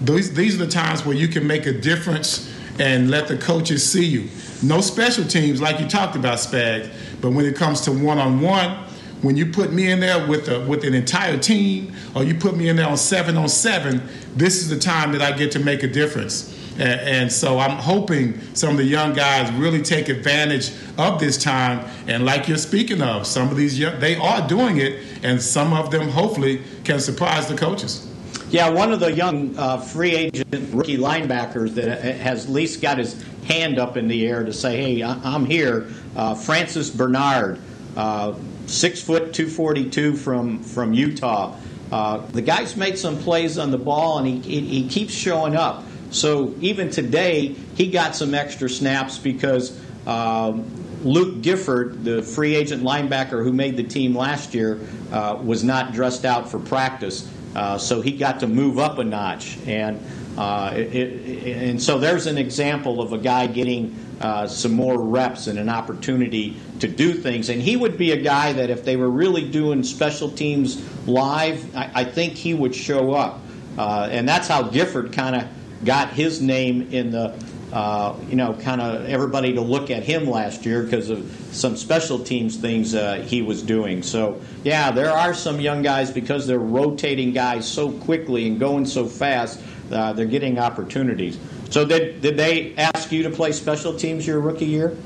[0.00, 3.88] these, these are the times where you can make a difference and let the coaches
[3.88, 4.28] see you.
[4.62, 6.90] No special teams like you talked about, Spags,
[7.20, 8.91] but when it comes to one-on-one,
[9.22, 12.56] when you put me in there with a, with an entire team, or you put
[12.56, 14.02] me in there on seven on seven,
[14.36, 16.58] this is the time that I get to make a difference.
[16.78, 21.86] And, so I'm hoping some of the young guys really take advantage of this time.
[22.08, 25.72] And like you're speaking of, some of these young, they are doing it, and some
[25.72, 28.08] of them hopefully can surprise the coaches.
[28.48, 32.98] Yeah, one of the young uh, free agent rookie linebackers that has at least got
[32.98, 37.58] his hand up in the air to say, "Hey, I'm here." Uh, Francis Bernard,
[37.96, 38.34] uh,
[38.66, 41.56] six foot, two forty two from from Utah.
[41.90, 45.56] Uh, the guy's made some plays on the ball, and he, he he keeps showing
[45.56, 45.84] up.
[46.10, 50.64] So even today, he got some extra snaps because um,
[51.04, 55.92] Luke Gifford, the free agent linebacker who made the team last year, uh, was not
[55.92, 57.30] dressed out for practice.
[57.54, 59.58] Uh, so he got to move up a notch.
[59.66, 60.00] And
[60.32, 64.98] Uh, it, it, and so there's an example of a guy getting uh, some more
[64.98, 67.48] reps and an opportunity to do things.
[67.48, 71.74] And he would be a guy that if they were really doing special teams live,
[71.76, 73.40] I, I think he would show up.
[73.78, 75.48] Uh, and that's how Gifford kind of
[75.84, 77.34] got his name in the,
[77.72, 81.76] uh, you know, kind of everybody to look at him last year because of some
[81.76, 84.02] special teams things uh, he was doing.
[84.02, 88.86] So, yeah, there are some young guys because they're rotating guys so quickly and going
[88.86, 89.62] so fast,
[89.92, 91.38] uh, they're getting opportunities.
[91.70, 94.96] So, did, did they ask you to play special teams your rookie year?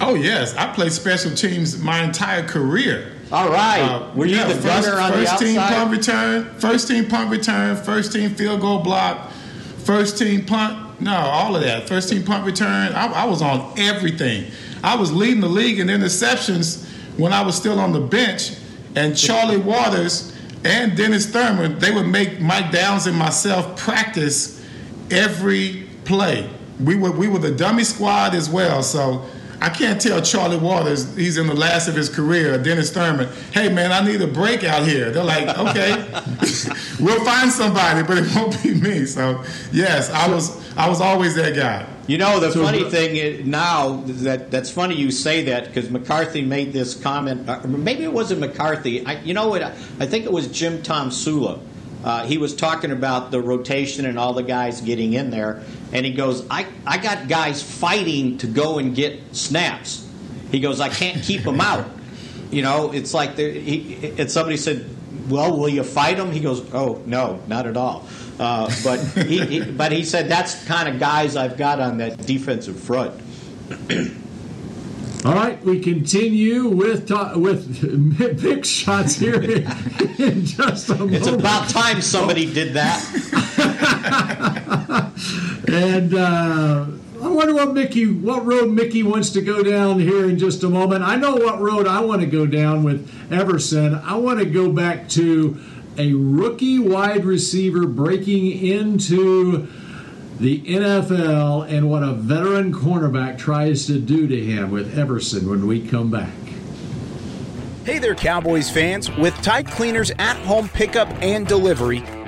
[0.00, 0.54] Oh, yes.
[0.56, 3.12] I played special teams my entire career.
[3.30, 3.80] All right.
[3.80, 5.74] Uh, Were you yeah, the first, gunner on first the team outside?
[5.74, 9.30] punt return, first team punt return, first team field goal block,
[9.84, 11.00] first team punt.
[11.00, 11.88] No, all of that.
[11.88, 12.92] First team punt return.
[12.92, 14.50] I, I was on everything.
[14.84, 18.52] I was leading the league in interceptions when I was still on the bench,
[18.96, 24.62] and Charlie Waters and Dennis Thurman they would make Mike Downs and myself practice
[25.10, 26.50] every play.
[26.78, 29.24] We were we were the dummy squad as well, so.
[29.62, 33.72] I can't tell Charlie Waters, he's in the last of his career, Dennis Thurman, hey
[33.72, 35.12] man, I need a break out here.
[35.12, 35.92] They're like, okay,
[37.00, 39.06] we'll find somebody, but it won't be me.
[39.06, 41.86] So yes, I was I was always that guy.
[42.08, 45.90] You know, the so, funny thing is now that that's funny you say that because
[45.90, 47.48] McCarthy made this comment.
[47.48, 49.06] Uh, maybe it wasn't McCarthy.
[49.06, 49.62] I, you know what?
[49.62, 51.60] I think it was Jim Tomsula.
[52.04, 56.04] Uh, he was talking about the rotation and all the guys getting in there, and
[56.04, 60.08] he goes, I, I got guys fighting to go and get snaps.
[60.50, 61.88] He goes, I can't keep them out.
[62.50, 64.84] You know, it's like he, and somebody said,
[65.28, 66.32] Well, will you fight them?
[66.32, 68.06] He goes, Oh, no, not at all.
[68.38, 71.98] Uh, but he, he, but he said that's the kind of guys I've got on
[71.98, 73.18] that defensive front.
[75.24, 77.78] All right, we continue with ta- with
[78.40, 79.68] Mick Shots here in,
[80.20, 81.16] in just a moment.
[81.18, 83.00] It's about time somebody did that.
[85.68, 86.86] and uh,
[87.22, 90.68] I wonder what Mickey, what road Mickey wants to go down here in just a
[90.68, 91.04] moment.
[91.04, 93.94] I know what road I want to go down with Everson.
[93.94, 95.56] I want to go back to
[95.98, 99.68] a rookie wide receiver breaking into
[100.38, 105.66] the NFL and what a veteran cornerback tries to do to him with Everson when
[105.66, 106.32] we come back.
[107.84, 109.10] Hey there, Cowboys fans.
[109.16, 112.04] With Tide Cleaners at home pickup and delivery,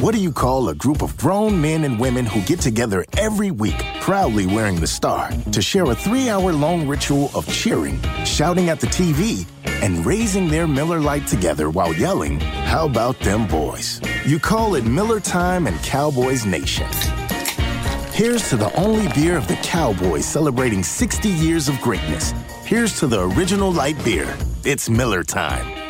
[0.00, 3.50] What do you call a group of grown men and women who get together every
[3.50, 8.68] week, proudly wearing the star, to share a three hour long ritual of cheering, shouting
[8.68, 9.46] at the TV,
[9.82, 14.00] and raising their Miller Lite together while yelling, How about them boys?
[14.26, 16.88] You call it Miller Time and Cowboys Nation.
[18.12, 22.32] Here's to the only beer of the Cowboys celebrating 60 years of greatness.
[22.64, 24.36] Here's to the original light beer.
[24.64, 25.85] It's Miller Time.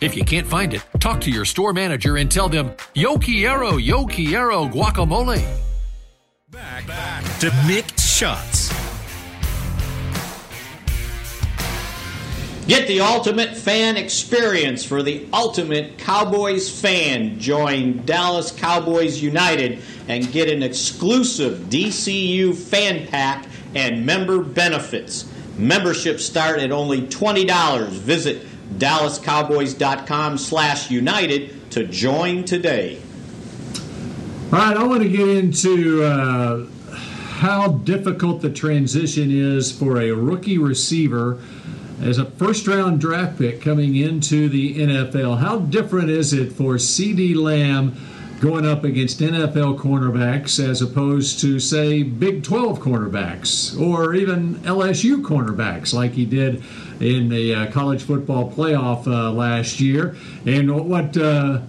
[0.00, 3.78] If you can't find it, talk to your store manager and tell them, Yo Quiero,
[3.78, 5.44] Yo Quiero guacamole.
[6.50, 8.68] Back, back to Mick Shots.
[12.68, 17.40] Get the ultimate fan experience for the ultimate Cowboys fan.
[17.40, 25.28] Join Dallas Cowboys United and get an exclusive DCU fan pack and member benefits.
[25.56, 27.88] Membership start at only $20.
[27.88, 33.00] Visit dallascowboys.com slash united to join today.
[34.52, 40.10] All right, I want to get into uh, how difficult the transition is for a
[40.12, 41.38] rookie receiver
[42.00, 45.38] as a first round draft pick coming into the NFL.
[45.38, 47.96] How different is it for CeeDee Lamb
[48.40, 55.22] going up against NFL cornerbacks as opposed to, say, Big 12 cornerbacks or even LSU
[55.22, 56.62] cornerbacks like he did
[57.00, 60.16] in the uh, college football playoff uh, last year?
[60.46, 61.16] And what.
[61.16, 61.62] Uh,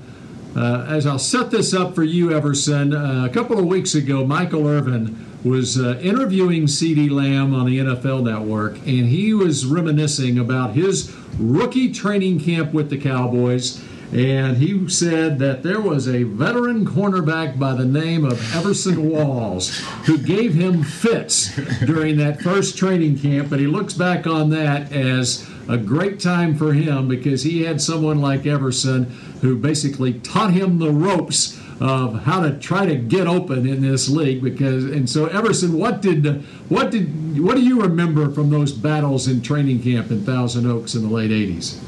[0.55, 5.29] as I'll set this up for you, Everson, a couple of weeks ago, Michael Irvin
[5.43, 11.15] was uh, interviewing CeeDee Lamb on the NFL Network, and he was reminiscing about his
[11.37, 13.81] rookie training camp with the Cowboys.
[14.11, 19.77] And he said that there was a veteran cornerback by the name of Everson Walls
[20.05, 21.55] who gave him fits
[21.85, 23.51] during that first training camp.
[23.51, 27.79] But he looks back on that as a great time for him because he had
[27.79, 29.05] someone like Everson
[29.41, 34.09] who basically taught him the ropes of how to try to get open in this
[34.09, 38.73] league because and so Everson what did what did what do you remember from those
[38.73, 41.79] battles in training camp in Thousand Oaks in the late 80s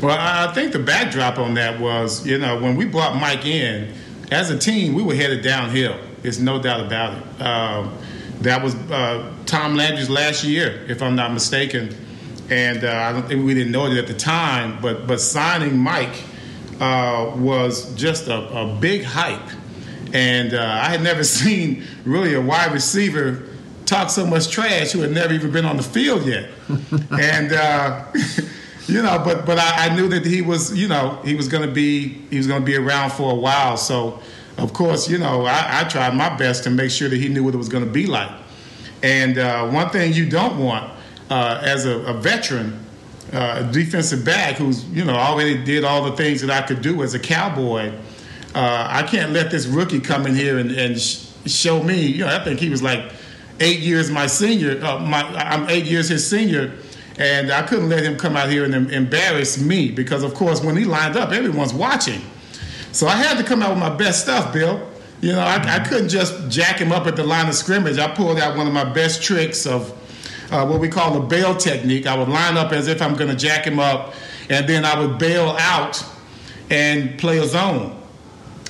[0.00, 3.92] well I think the backdrop on that was you know when we brought Mike in
[4.30, 7.96] as a team we were headed downhill there's no doubt about it um,
[8.40, 11.94] that was uh, Tom Landry's last year if I'm not mistaken
[12.50, 15.78] and uh, I don't think we didn't know it at the time but but signing
[15.78, 16.24] Mike
[16.80, 19.50] uh, was just a, a, big hype.
[20.12, 23.48] And uh, I had never seen really a wide receiver
[23.86, 26.50] talk so much trash who had never even been on the field yet.
[27.10, 28.04] and uh,
[28.88, 31.66] you know, but but I, I, knew that he was, you know, he was going
[31.66, 33.76] to be he was to be around for a while.
[33.76, 34.20] So
[34.56, 37.44] of course, you know, I, I, tried my best to make sure that he knew
[37.44, 38.30] what it was going to be like.
[39.02, 40.92] And uh, one thing you don't want
[41.30, 42.84] uh, as a, a veteran
[43.32, 47.02] uh, defensive back who's you know already did all the things that I could do
[47.02, 47.92] as a cowboy.
[48.54, 52.06] Uh, I can't let this rookie come in here and, and sh- show me.
[52.06, 53.12] You know, I think he was like
[53.60, 54.82] eight years my senior.
[54.82, 56.72] Uh, my, I'm eight years his senior,
[57.18, 60.76] and I couldn't let him come out here and embarrass me because, of course, when
[60.76, 62.20] he lined up, everyone's watching.
[62.92, 64.88] So I had to come out with my best stuff, Bill.
[65.20, 67.98] You know, I, I couldn't just jack him up at the line of scrimmage.
[67.98, 69.90] I pulled out one of my best tricks of
[70.52, 72.06] uh, what we call the bail technique.
[72.06, 74.14] I would line up as if I'm going to jack him up,
[74.48, 76.02] and then I would bail out
[76.70, 78.00] and play a zone.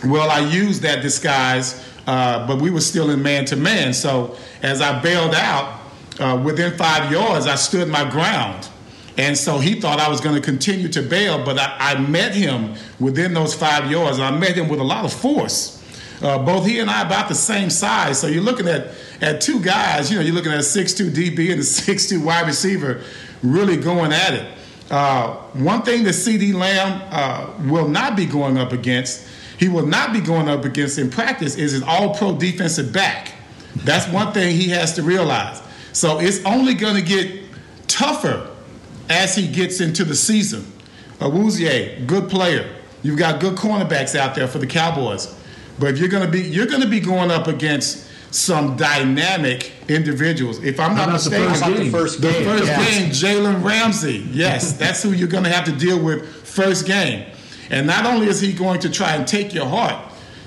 [0.06, 3.92] Well, I used that disguise, uh, but we were still in man to man.
[3.92, 5.77] So as I bailed out,
[6.18, 8.68] uh, within five yards, I stood my ground.
[9.16, 12.34] And so he thought I was going to continue to bail, but I, I, met
[12.34, 15.74] him within those five yards, and I met him with a lot of force.
[16.22, 19.60] Uh, both he and I about the same size, so you're looking at at two
[19.60, 23.02] guys, you know, you're looking at a 6'2 DB and a 6'2 wide receiver
[23.42, 24.58] really going at it.
[24.90, 29.26] Uh, one thing that CeeDee Lamb uh, will not be going up against,
[29.58, 33.34] he will not be going up against in practice, is an all pro defensive back.
[33.76, 35.60] That's one thing he has to realize.
[35.98, 37.42] So it's only going to get
[37.88, 38.48] tougher
[39.10, 40.64] as he gets into the season.
[41.18, 42.72] Awuzie, good player.
[43.02, 45.34] You've got good cornerbacks out there for the Cowboys.
[45.80, 49.72] But if you're going to be you're going to be going up against some dynamic
[49.88, 50.62] individuals.
[50.62, 54.24] If I'm not mistaken, the first, the first game, the first game Jalen Ramsey.
[54.30, 57.26] Yes, that's who you're going to have to deal with first game.
[57.70, 59.96] And not only is he going to try and take your heart,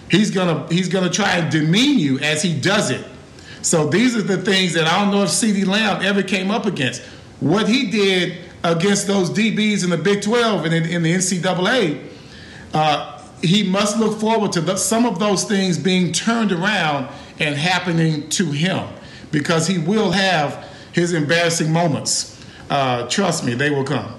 [0.10, 3.06] he's going to he's going to try and demean you as he does it.
[3.62, 6.66] So these are the things that I don't know if CeeDee Lamb ever came up
[6.66, 7.02] against.
[7.40, 12.08] What he did against those DBs in the Big 12 and in, in the NCAA,
[12.74, 17.08] uh, he must look forward to the, some of those things being turned around
[17.40, 18.88] and happening to him
[19.32, 22.40] because he will have his embarrassing moments.
[22.70, 24.14] Uh, trust me, they will come.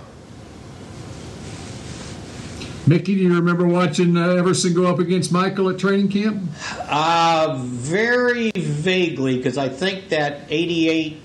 [2.85, 6.43] Mickey, do you remember watching uh, Everson go up against Michael at training camp?
[6.89, 11.21] Uh, very vaguely, because I think that 88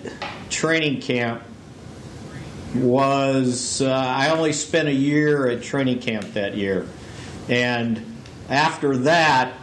[0.51, 1.41] training camp
[2.76, 6.86] was, uh, I only spent a year at training camp that year.
[7.49, 8.03] And
[8.49, 9.53] after that,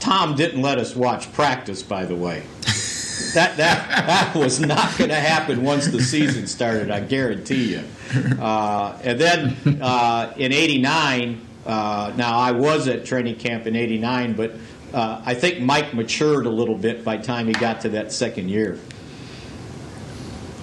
[0.00, 2.44] Tom didn't let us watch practice, by the way.
[3.34, 7.84] That, that, that was not going to happen once the season started, I guarantee you.
[8.38, 14.34] Uh, and then uh, in 89, uh, now I was at training camp in 89,
[14.34, 14.52] but
[14.92, 18.12] uh, I think Mike matured a little bit by the time he got to that
[18.12, 18.78] second year.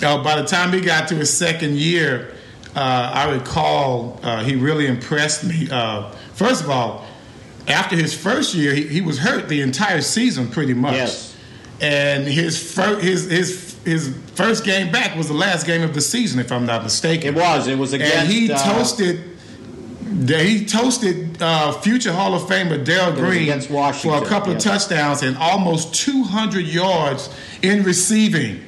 [0.04, 2.36] Oh, by the time he got to his second year,
[2.76, 5.68] uh, I recall uh, he really impressed me.
[6.34, 7.06] first of all,
[7.68, 10.94] after his first year, he, he was hurt the entire season pretty much.
[10.94, 11.29] Yes.
[11.82, 16.02] And his fir- his his his first game back was the last game of the
[16.02, 17.30] season, if I'm not mistaken.
[17.30, 17.68] It was.
[17.68, 18.16] It was against.
[18.16, 19.24] And he uh, toasted.
[20.28, 25.38] He toasted uh, future Hall of Famer Darrell Green for a couple of touchdowns and
[25.38, 27.30] almost 200 yards
[27.62, 28.64] in receiving.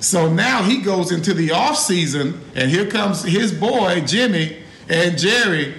[0.00, 5.18] So now he goes into the off season, and here comes his boy Jimmy and
[5.18, 5.74] Jerry,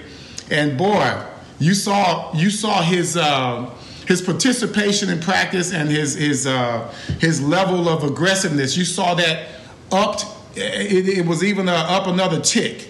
[0.50, 1.24] and boy,
[1.58, 3.68] you saw you saw his uh,
[4.10, 8.76] his participation in practice and his his uh, his level of aggressiveness.
[8.76, 9.46] You saw that
[9.92, 10.26] upped.
[10.56, 12.88] It, it was even uh, up another tick,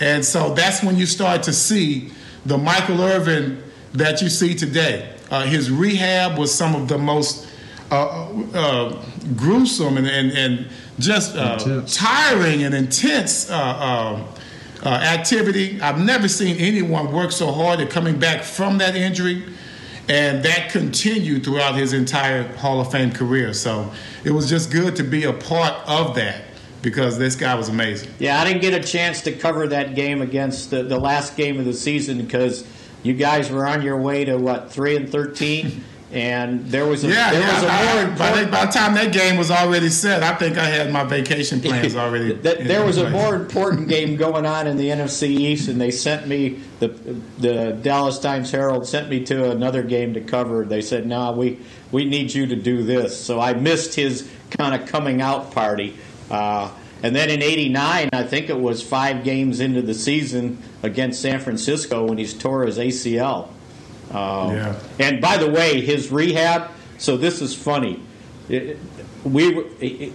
[0.00, 2.10] and so that's when you start to see
[2.44, 3.62] the Michael Irvin
[3.92, 5.14] that you see today.
[5.30, 7.48] Uh, his rehab was some of the most
[7.92, 9.04] uh, uh,
[9.36, 14.26] gruesome and, and, and just uh, tiring and intense uh, uh,
[14.82, 15.80] uh, activity.
[15.80, 19.44] I've never seen anyone work so hard at coming back from that injury,
[20.08, 23.52] and that continued throughout his entire Hall of Fame career.
[23.52, 23.92] So
[24.24, 26.42] it was just good to be a part of that
[26.82, 28.10] because this guy was amazing.
[28.18, 31.58] Yeah, I didn't get a chance to cover that game against the, the last game
[31.58, 32.66] of the season because
[33.02, 35.84] you guys were on your way to what three and thirteen.
[36.12, 37.54] and there was a yeah, there yeah.
[37.54, 40.56] was a more by, the, by the time that game was already set, I think
[40.56, 42.32] I had my vacation plans already.
[42.34, 46.28] there was a more important game going on in the NFC East, and they sent
[46.28, 46.88] me the
[47.38, 50.64] the Dallas Times Herald sent me to another game to cover.
[50.64, 51.58] They said, "No, nah, we
[51.90, 55.96] we need you to do this." So I missed his kind of coming out party.
[56.30, 56.70] Uh,
[57.02, 61.40] and then in '89, I think it was five games into the season against San
[61.40, 63.48] Francisco when he's tore his ACL.
[64.10, 64.78] Um, yeah.
[64.98, 66.70] And by the way, his rehab.
[66.98, 68.02] So this is funny.
[68.48, 68.78] It,
[69.24, 69.62] we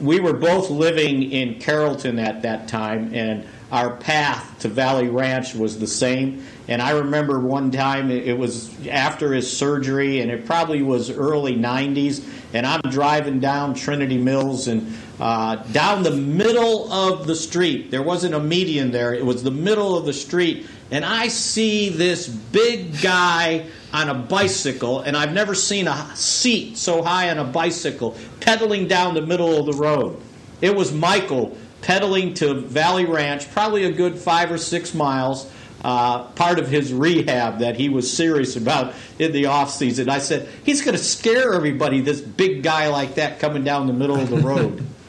[0.01, 5.53] we were both living in Carrollton at that time, and our path to Valley Ranch
[5.53, 6.45] was the same.
[6.67, 11.55] And I remember one time it was after his surgery, and it probably was early
[11.55, 12.23] '90s.
[12.53, 18.03] And I'm driving down Trinity Mills, and uh, down the middle of the street, there
[18.03, 22.27] wasn't a median there; it was the middle of the street, and I see this
[22.27, 27.45] big guy on a bicycle, and I've never seen a seat so high on a
[27.45, 30.21] bicycle pedaling down the middle of the road.
[30.59, 35.49] It was Michael pedaling to Valley Ranch, probably a good five or six miles.
[35.83, 40.09] Uh, part of his rehab that he was serious about in the off season.
[40.09, 42.01] I said he's going to scare everybody.
[42.01, 44.85] This big guy like that coming down the middle of the road.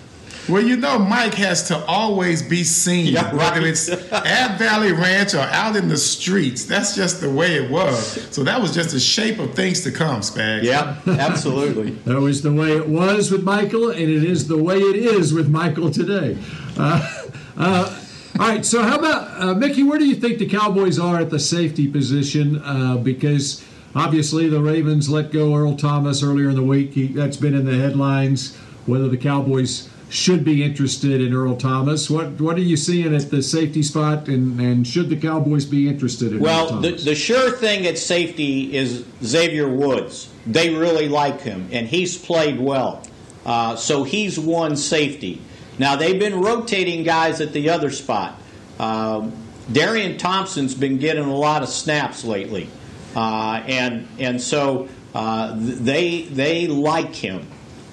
[0.49, 3.55] Well, you know, Mike has to always be seen, yeah, right.
[3.55, 6.65] whether it's at Valley Ranch or out in the streets.
[6.65, 8.27] That's just the way it was.
[8.35, 10.65] So that was just a shape of things to come, Spag.
[10.65, 11.91] Yeah, absolutely.
[12.07, 15.33] that was the way it was with Michael, and it is the way it is
[15.33, 16.37] with Michael today.
[16.77, 17.99] Uh, uh,
[18.41, 19.85] all right, so how about uh, Mickey?
[19.85, 22.61] Where do you think the Cowboys are at the safety position?
[22.65, 23.65] Uh, because
[23.95, 26.95] obviously the Ravens let go Earl Thomas earlier in the week.
[26.95, 28.57] He, that's been in the headlines.
[28.87, 32.11] Whether the Cowboys should be interested in Earl Thomas.
[32.11, 35.89] What what are you seeing at the safety spot, and, and should the Cowboys be
[35.89, 37.05] interested in well, Earl Thomas?
[37.05, 40.31] the, the sure thing at safety is Xavier Woods.
[40.47, 43.03] They really like him, and he's played well.
[43.47, 45.41] Uh, so he's one safety.
[45.79, 48.39] Now they've been rotating guys at the other spot.
[48.79, 49.31] Uh,
[49.71, 52.69] Darian Thompson's been getting a lot of snaps lately,
[53.17, 57.49] uh, and and so uh, they they like him.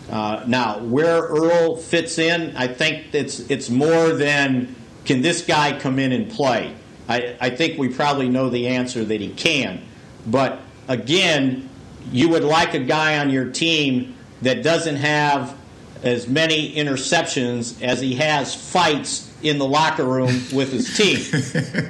[0.10, 5.80] Uh, now, where Earl fits in, I think it's it's more than can this guy
[5.80, 6.76] come in and play.
[7.08, 9.82] I, I think we probably know the answer that he can.
[10.28, 11.70] But again,
[12.12, 15.58] you would like a guy on your team that doesn't have
[16.04, 21.18] as many interceptions as he has fights in the locker room with his team.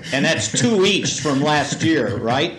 [0.13, 2.57] and that's two each from last year, right?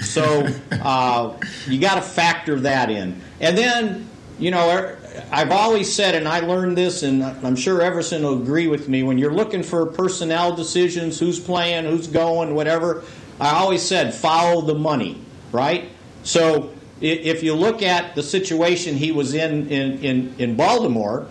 [0.00, 1.36] So uh,
[1.66, 3.20] you got to factor that in.
[3.40, 4.08] And then,
[4.38, 4.96] you know,
[5.30, 9.02] I've always said, and I learned this, and I'm sure Everson will agree with me,
[9.02, 13.04] when you're looking for personnel decisions, who's playing, who's going, whatever,
[13.40, 15.90] I always said, follow the money, right?
[16.22, 21.26] So if you look at the situation he was in in, in, in Baltimore,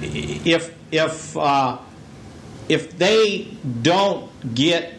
[0.00, 1.78] if, if, uh,
[2.68, 3.48] if they
[3.82, 4.94] don't get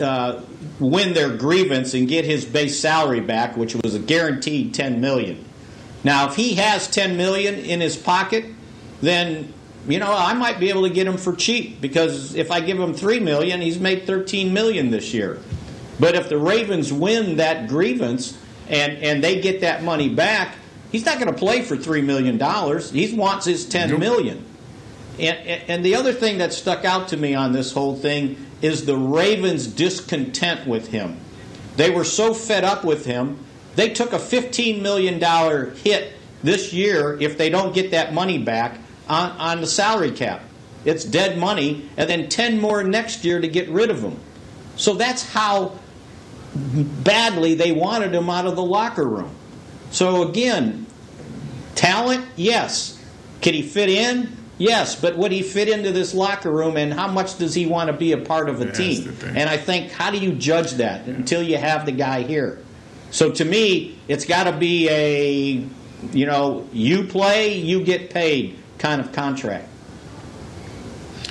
[0.00, 0.40] uh,
[0.80, 5.44] win their grievance and get his base salary back, which was a guaranteed 10 million,
[6.04, 8.44] now, if he has 10 million in his pocket,
[9.00, 9.52] then
[9.88, 12.78] you know I might be able to get him for cheap because if I give
[12.78, 15.40] him 3 million, he's made 13 million this year.
[15.98, 18.38] But if the Ravens win that grievance
[18.68, 20.56] and and they get that money back,
[20.92, 22.90] he's not going to play for 3 million dollars.
[22.90, 24.44] He wants his 10 million.
[25.18, 25.38] And,
[25.70, 28.96] and the other thing that stuck out to me on this whole thing is the
[28.96, 31.18] Ravens' discontent with him.
[31.76, 33.38] They were so fed up with him
[33.76, 35.20] they took a $15 million
[35.76, 36.12] hit
[36.42, 40.42] this year if they don't get that money back on, on the salary cap.
[40.84, 44.20] It's dead money, and then 10 more next year to get rid of them.
[44.76, 45.78] So that's how
[46.54, 49.30] badly they wanted him out of the locker room.
[49.90, 50.86] So again,
[51.74, 53.02] talent, yes.
[53.40, 54.36] Can he fit in?
[54.58, 57.88] Yes, but would he fit into this locker room and how much does he want
[57.88, 59.16] to be a part of a team?
[59.36, 62.60] And I think, how do you judge that until you have the guy here?
[63.14, 65.64] So to me, it's got to be a,
[66.12, 69.68] you know, you play, you get paid kind of contract.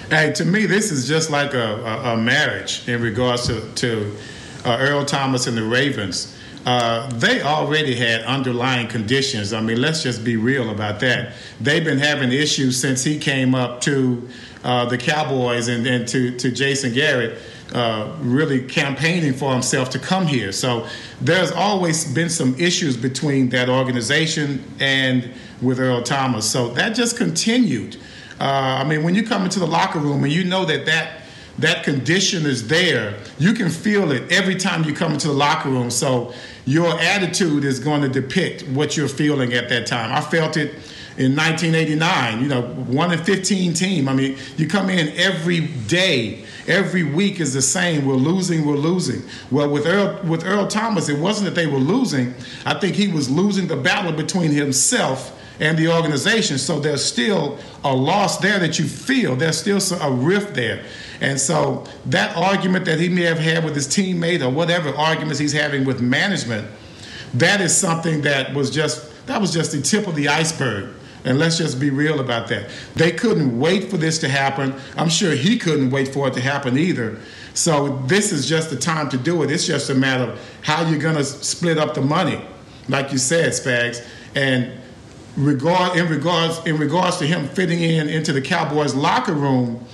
[0.09, 4.15] Hey, to me, this is just like a, a, a marriage in regards to, to
[4.63, 6.33] uh, Earl Thomas and the Ravens.
[6.65, 9.51] Uh, they already had underlying conditions.
[9.51, 11.33] I mean, let's just be real about that.
[11.59, 14.29] They've been having issues since he came up to
[14.63, 17.41] uh, the Cowboys and, and to, to Jason Garrett.
[17.71, 20.51] Uh, really campaigning for himself to come here.
[20.51, 20.85] So
[21.19, 26.47] there's always been some issues between that organization and with Earl Thomas.
[26.49, 27.95] So that just continued.
[28.39, 31.21] Uh, I mean, when you come into the locker room and you know that that
[31.59, 35.69] that condition is there, you can feel it every time you come into the locker
[35.69, 35.91] room.
[35.91, 36.33] So
[36.65, 40.11] your attitude is going to depict what you're feeling at that time.
[40.11, 40.75] I felt it
[41.17, 42.41] in 1989.
[42.41, 44.07] You know, one in 15 team.
[44.07, 46.45] I mean, you come in every day.
[46.67, 48.05] Every week is the same.
[48.05, 48.65] We're losing.
[48.65, 49.21] We're losing.
[49.51, 52.33] Well, with Earl, with Earl Thomas, it wasn't that they were losing.
[52.65, 56.57] I think he was losing the battle between himself and the organization.
[56.57, 59.35] So there's still a loss there that you feel.
[59.35, 60.83] There's still a rift there.
[61.21, 65.39] And so that argument that he may have had with his teammate or whatever arguments
[65.39, 66.67] he's having with management,
[67.35, 70.89] that is something that was just that was just the tip of the iceberg.
[71.25, 72.69] And let's just be real about that.
[72.95, 74.75] They couldn't wait for this to happen.
[74.97, 77.17] I'm sure he couldn't wait for it to happen either.
[77.53, 79.51] So this is just the time to do it.
[79.51, 82.43] It's just a matter of how you're going to split up the money,
[82.89, 84.05] like you said, Spags.
[84.35, 84.71] And
[85.37, 89.85] regard in regards in regards to him fitting in into the Cowboys locker room,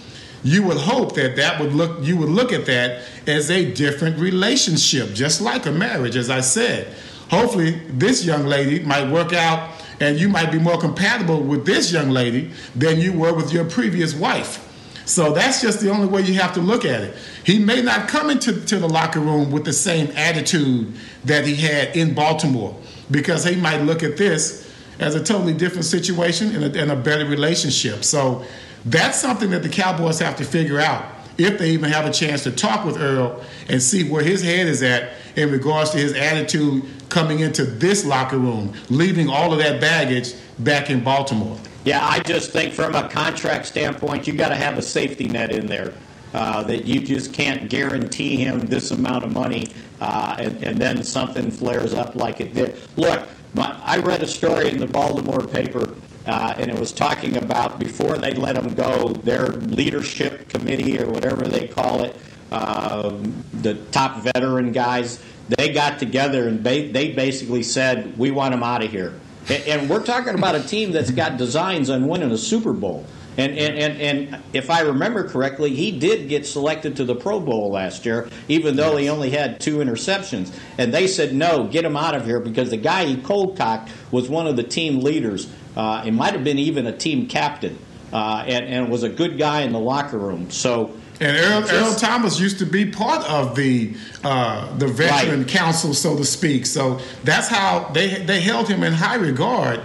[0.43, 4.17] you would hope that that would look you would look at that as a different
[4.17, 6.93] relationship, just like a marriage, as I said.
[7.29, 9.69] Hopefully, this young lady might work out,
[9.99, 13.65] and you might be more compatible with this young lady than you were with your
[13.65, 14.65] previous wife.
[15.05, 17.15] So that's just the only way you have to look at it.
[17.43, 20.93] He may not come into to the locker room with the same attitude
[21.25, 22.77] that he had in Baltimore
[23.09, 26.95] because he might look at this as a totally different situation and a, and a
[26.95, 28.03] better relationship.
[28.03, 28.45] So
[28.85, 31.05] that's something that the Cowboys have to figure out
[31.39, 34.67] if they even have a chance to talk with Earl and see where his head
[34.67, 39.59] is at in regards to his attitude coming into this locker room, leaving all of
[39.59, 41.57] that baggage back in Baltimore.
[41.83, 45.51] Yeah, I just think from a contract standpoint, you got to have a safety net
[45.51, 45.93] in there.
[46.31, 49.67] Uh, that you just can't guarantee him this amount of money,
[49.99, 52.79] uh, and, and, then something flares up like it did.
[52.97, 55.95] Look, my, I read a story in the Baltimore paper,
[56.27, 61.09] uh, and it was talking about before they let him go, their leadership committee or
[61.09, 62.15] whatever they call it,
[62.51, 65.23] um, the top veteran guys,
[65.57, 69.13] they got together and ba- they basically said, "We want him out of here."
[69.49, 73.05] And we're talking about a team that's got designs on winning a Super Bowl.
[73.37, 74.01] And, and, and,
[74.33, 78.27] and if I remember correctly, he did get selected to the Pro Bowl last year,
[78.47, 80.53] even though he only had two interceptions.
[80.77, 83.91] And they said, no, get him out of here because the guy he cold cocked
[84.11, 85.49] was one of the team leaders.
[85.75, 87.77] Uh, it might have been even a team captain,
[88.11, 90.51] uh, and, and was a good guy in the locker room.
[90.51, 93.93] So and Earl, Just, Earl, Thomas used to be part of the
[94.23, 95.47] uh, the veteran right.
[95.47, 96.65] council, so to speak.
[96.65, 99.81] So that's how they they held him in high regard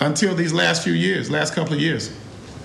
[0.00, 2.14] until these last few years, last couple of years.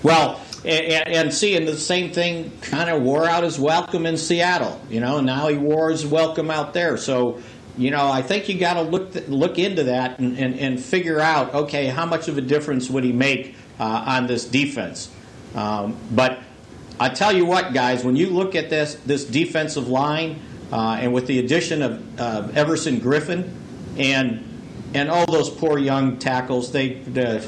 [0.02, 4.80] Well, and, and seeing the same thing kind of wore out his welcome in Seattle.
[4.88, 6.96] You know, now he wore his welcome out there.
[6.96, 7.40] So
[7.76, 10.80] you know, I think you got to look th- look into that and, and, and,
[10.80, 15.10] figure out okay, how much of a difference would he make uh, on this defense?
[15.56, 16.38] Um, but
[16.98, 20.40] I tell you what, guys, when you look at this this defensive line,
[20.72, 23.50] uh, and with the addition of uh, Everson Griffen,
[23.98, 24.44] and
[24.94, 27.02] and all those poor young tackles, they,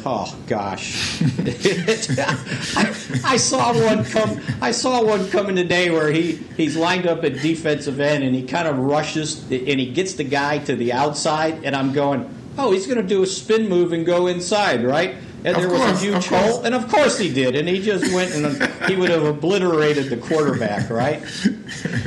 [0.04, 2.92] oh gosh, I,
[3.24, 4.40] I, saw one come.
[4.60, 8.42] I saw one coming today where he he's lined up at defensive end and he
[8.42, 12.28] kind of rushes and he gets the guy to the outside, and I'm going,
[12.58, 15.14] oh, he's going to do a spin move and go inside, right?
[15.46, 18.34] And there was a huge hole, and of course he did, and he just went
[18.34, 21.22] and he would have obliterated the quarterback, right?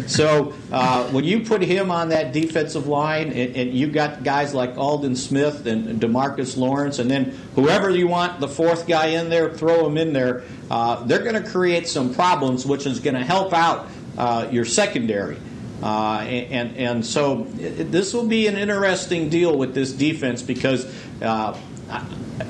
[0.07, 4.53] So uh, when you put him on that defensive line, and, and you got guys
[4.53, 9.29] like Aldon Smith and Demarcus Lawrence, and then whoever you want, the fourth guy in
[9.29, 10.43] there, throw him in there.
[10.69, 13.87] Uh, they're going to create some problems, which is going to help out
[14.17, 15.37] uh, your secondary.
[15.81, 20.85] Uh, and, and so this will be an interesting deal with this defense because
[21.21, 21.57] uh,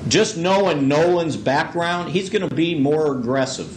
[0.07, 3.75] just knowing Nolan's background, he's going to be more aggressive.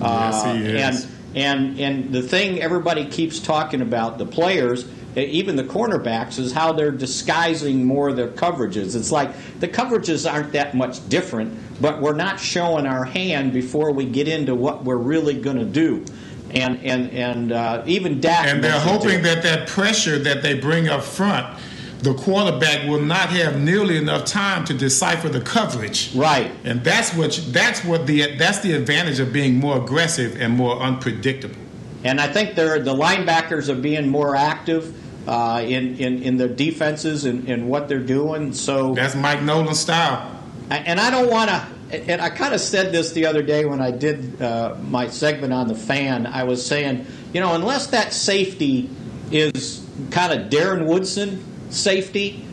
[0.00, 1.04] Yes, he uh, is.
[1.04, 4.86] And, and, and the thing everybody keeps talking about, the players,
[5.16, 8.96] even the cornerbacks, is how they're disguising more of their coverages.
[8.96, 13.92] It's like the coverages aren't that much different, but we're not showing our hand before
[13.92, 16.04] we get into what we're really going to do.
[16.50, 18.46] And and and uh, even Dak.
[18.46, 21.58] And they're hoping that that pressure that they bring up front,
[22.02, 26.14] the quarterback will not have nearly enough time to decipher the coverage.
[26.14, 26.50] Right.
[26.64, 30.80] And that's what that's what the that's the advantage of being more aggressive and more
[30.80, 31.56] unpredictable.
[32.04, 34.98] And I think they're, the linebackers are being more active
[35.28, 38.52] uh, in, in, in their defenses and, and what they're doing.
[38.52, 40.40] So That's Mike Nolan's style.
[40.70, 41.66] and I don't want to.
[42.10, 45.52] And I kind of said this the other day when I did uh, my segment
[45.52, 46.26] on the fan.
[46.26, 48.88] I was saying, you know, unless that safety
[49.30, 52.44] is kind of Darren Woodson safety,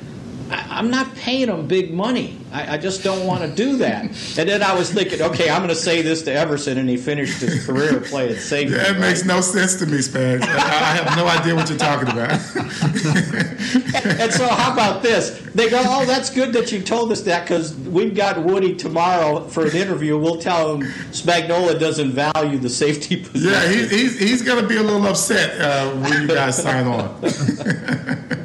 [0.50, 2.38] I, I'm not paying him big money.
[2.52, 4.12] I, I just don't want to do that.
[4.40, 6.96] And then I was thinking, okay, I'm going to say this to Everson, and he
[6.96, 8.74] finished his career playing safety.
[8.74, 9.00] That right?
[9.00, 10.44] makes no sense to me, Spags.
[10.44, 12.32] I, I have no idea what you're talking about.
[14.22, 15.42] and so how about this?
[15.54, 19.46] They go, oh, that's good that you told us that because we've got Woody tomorrow
[19.50, 20.18] for an interview.
[20.18, 23.52] We'll tell him Spagnola doesn't value the safety position.
[23.52, 26.88] yeah, he, he's, he's going to be a little upset uh, when you guys sign
[26.88, 28.38] on.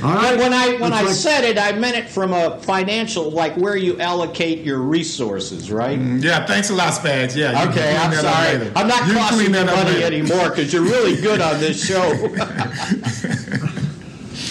[0.00, 3.30] But when I when Looks I like- said it, I meant it from a financial,
[3.30, 5.98] like where you allocate your resources, right?
[5.98, 7.34] Yeah, thanks a lot, Spags.
[7.34, 7.64] Yeah.
[7.64, 8.70] you Okay, I'm sorry.
[8.76, 10.06] I'm not You costing clean you money later.
[10.06, 12.02] anymore because you're really good on this show.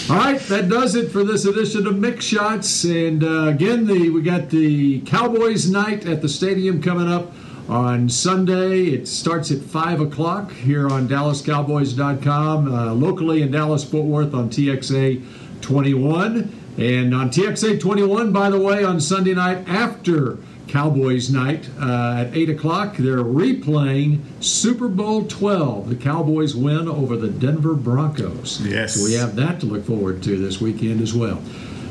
[0.10, 2.84] All right, that does it for this edition of Mick Shots.
[2.84, 7.32] And uh, again, the we got the Cowboys night at the stadium coming up
[7.70, 8.86] on Sunday.
[8.86, 14.50] It starts at five o'clock here on DallasCowboys.com, uh, locally in Dallas Fort Worth on
[14.50, 15.24] TXA
[15.62, 18.32] 21, and on TXA 21.
[18.32, 20.38] By the way, on Sunday night after
[20.68, 22.98] Cowboys night uh, at 8 o'clock.
[22.98, 25.90] They're replaying Super Bowl 12.
[25.90, 28.60] The Cowboys win over the Denver Broncos.
[28.66, 28.96] Yes.
[28.96, 31.42] So we have that to look forward to this weekend as well.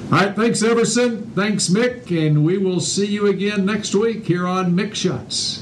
[0.07, 1.31] All right, thanks, Everson.
[1.35, 2.11] Thanks, Mick.
[2.11, 5.62] And we will see you again next week here on Mick Shots.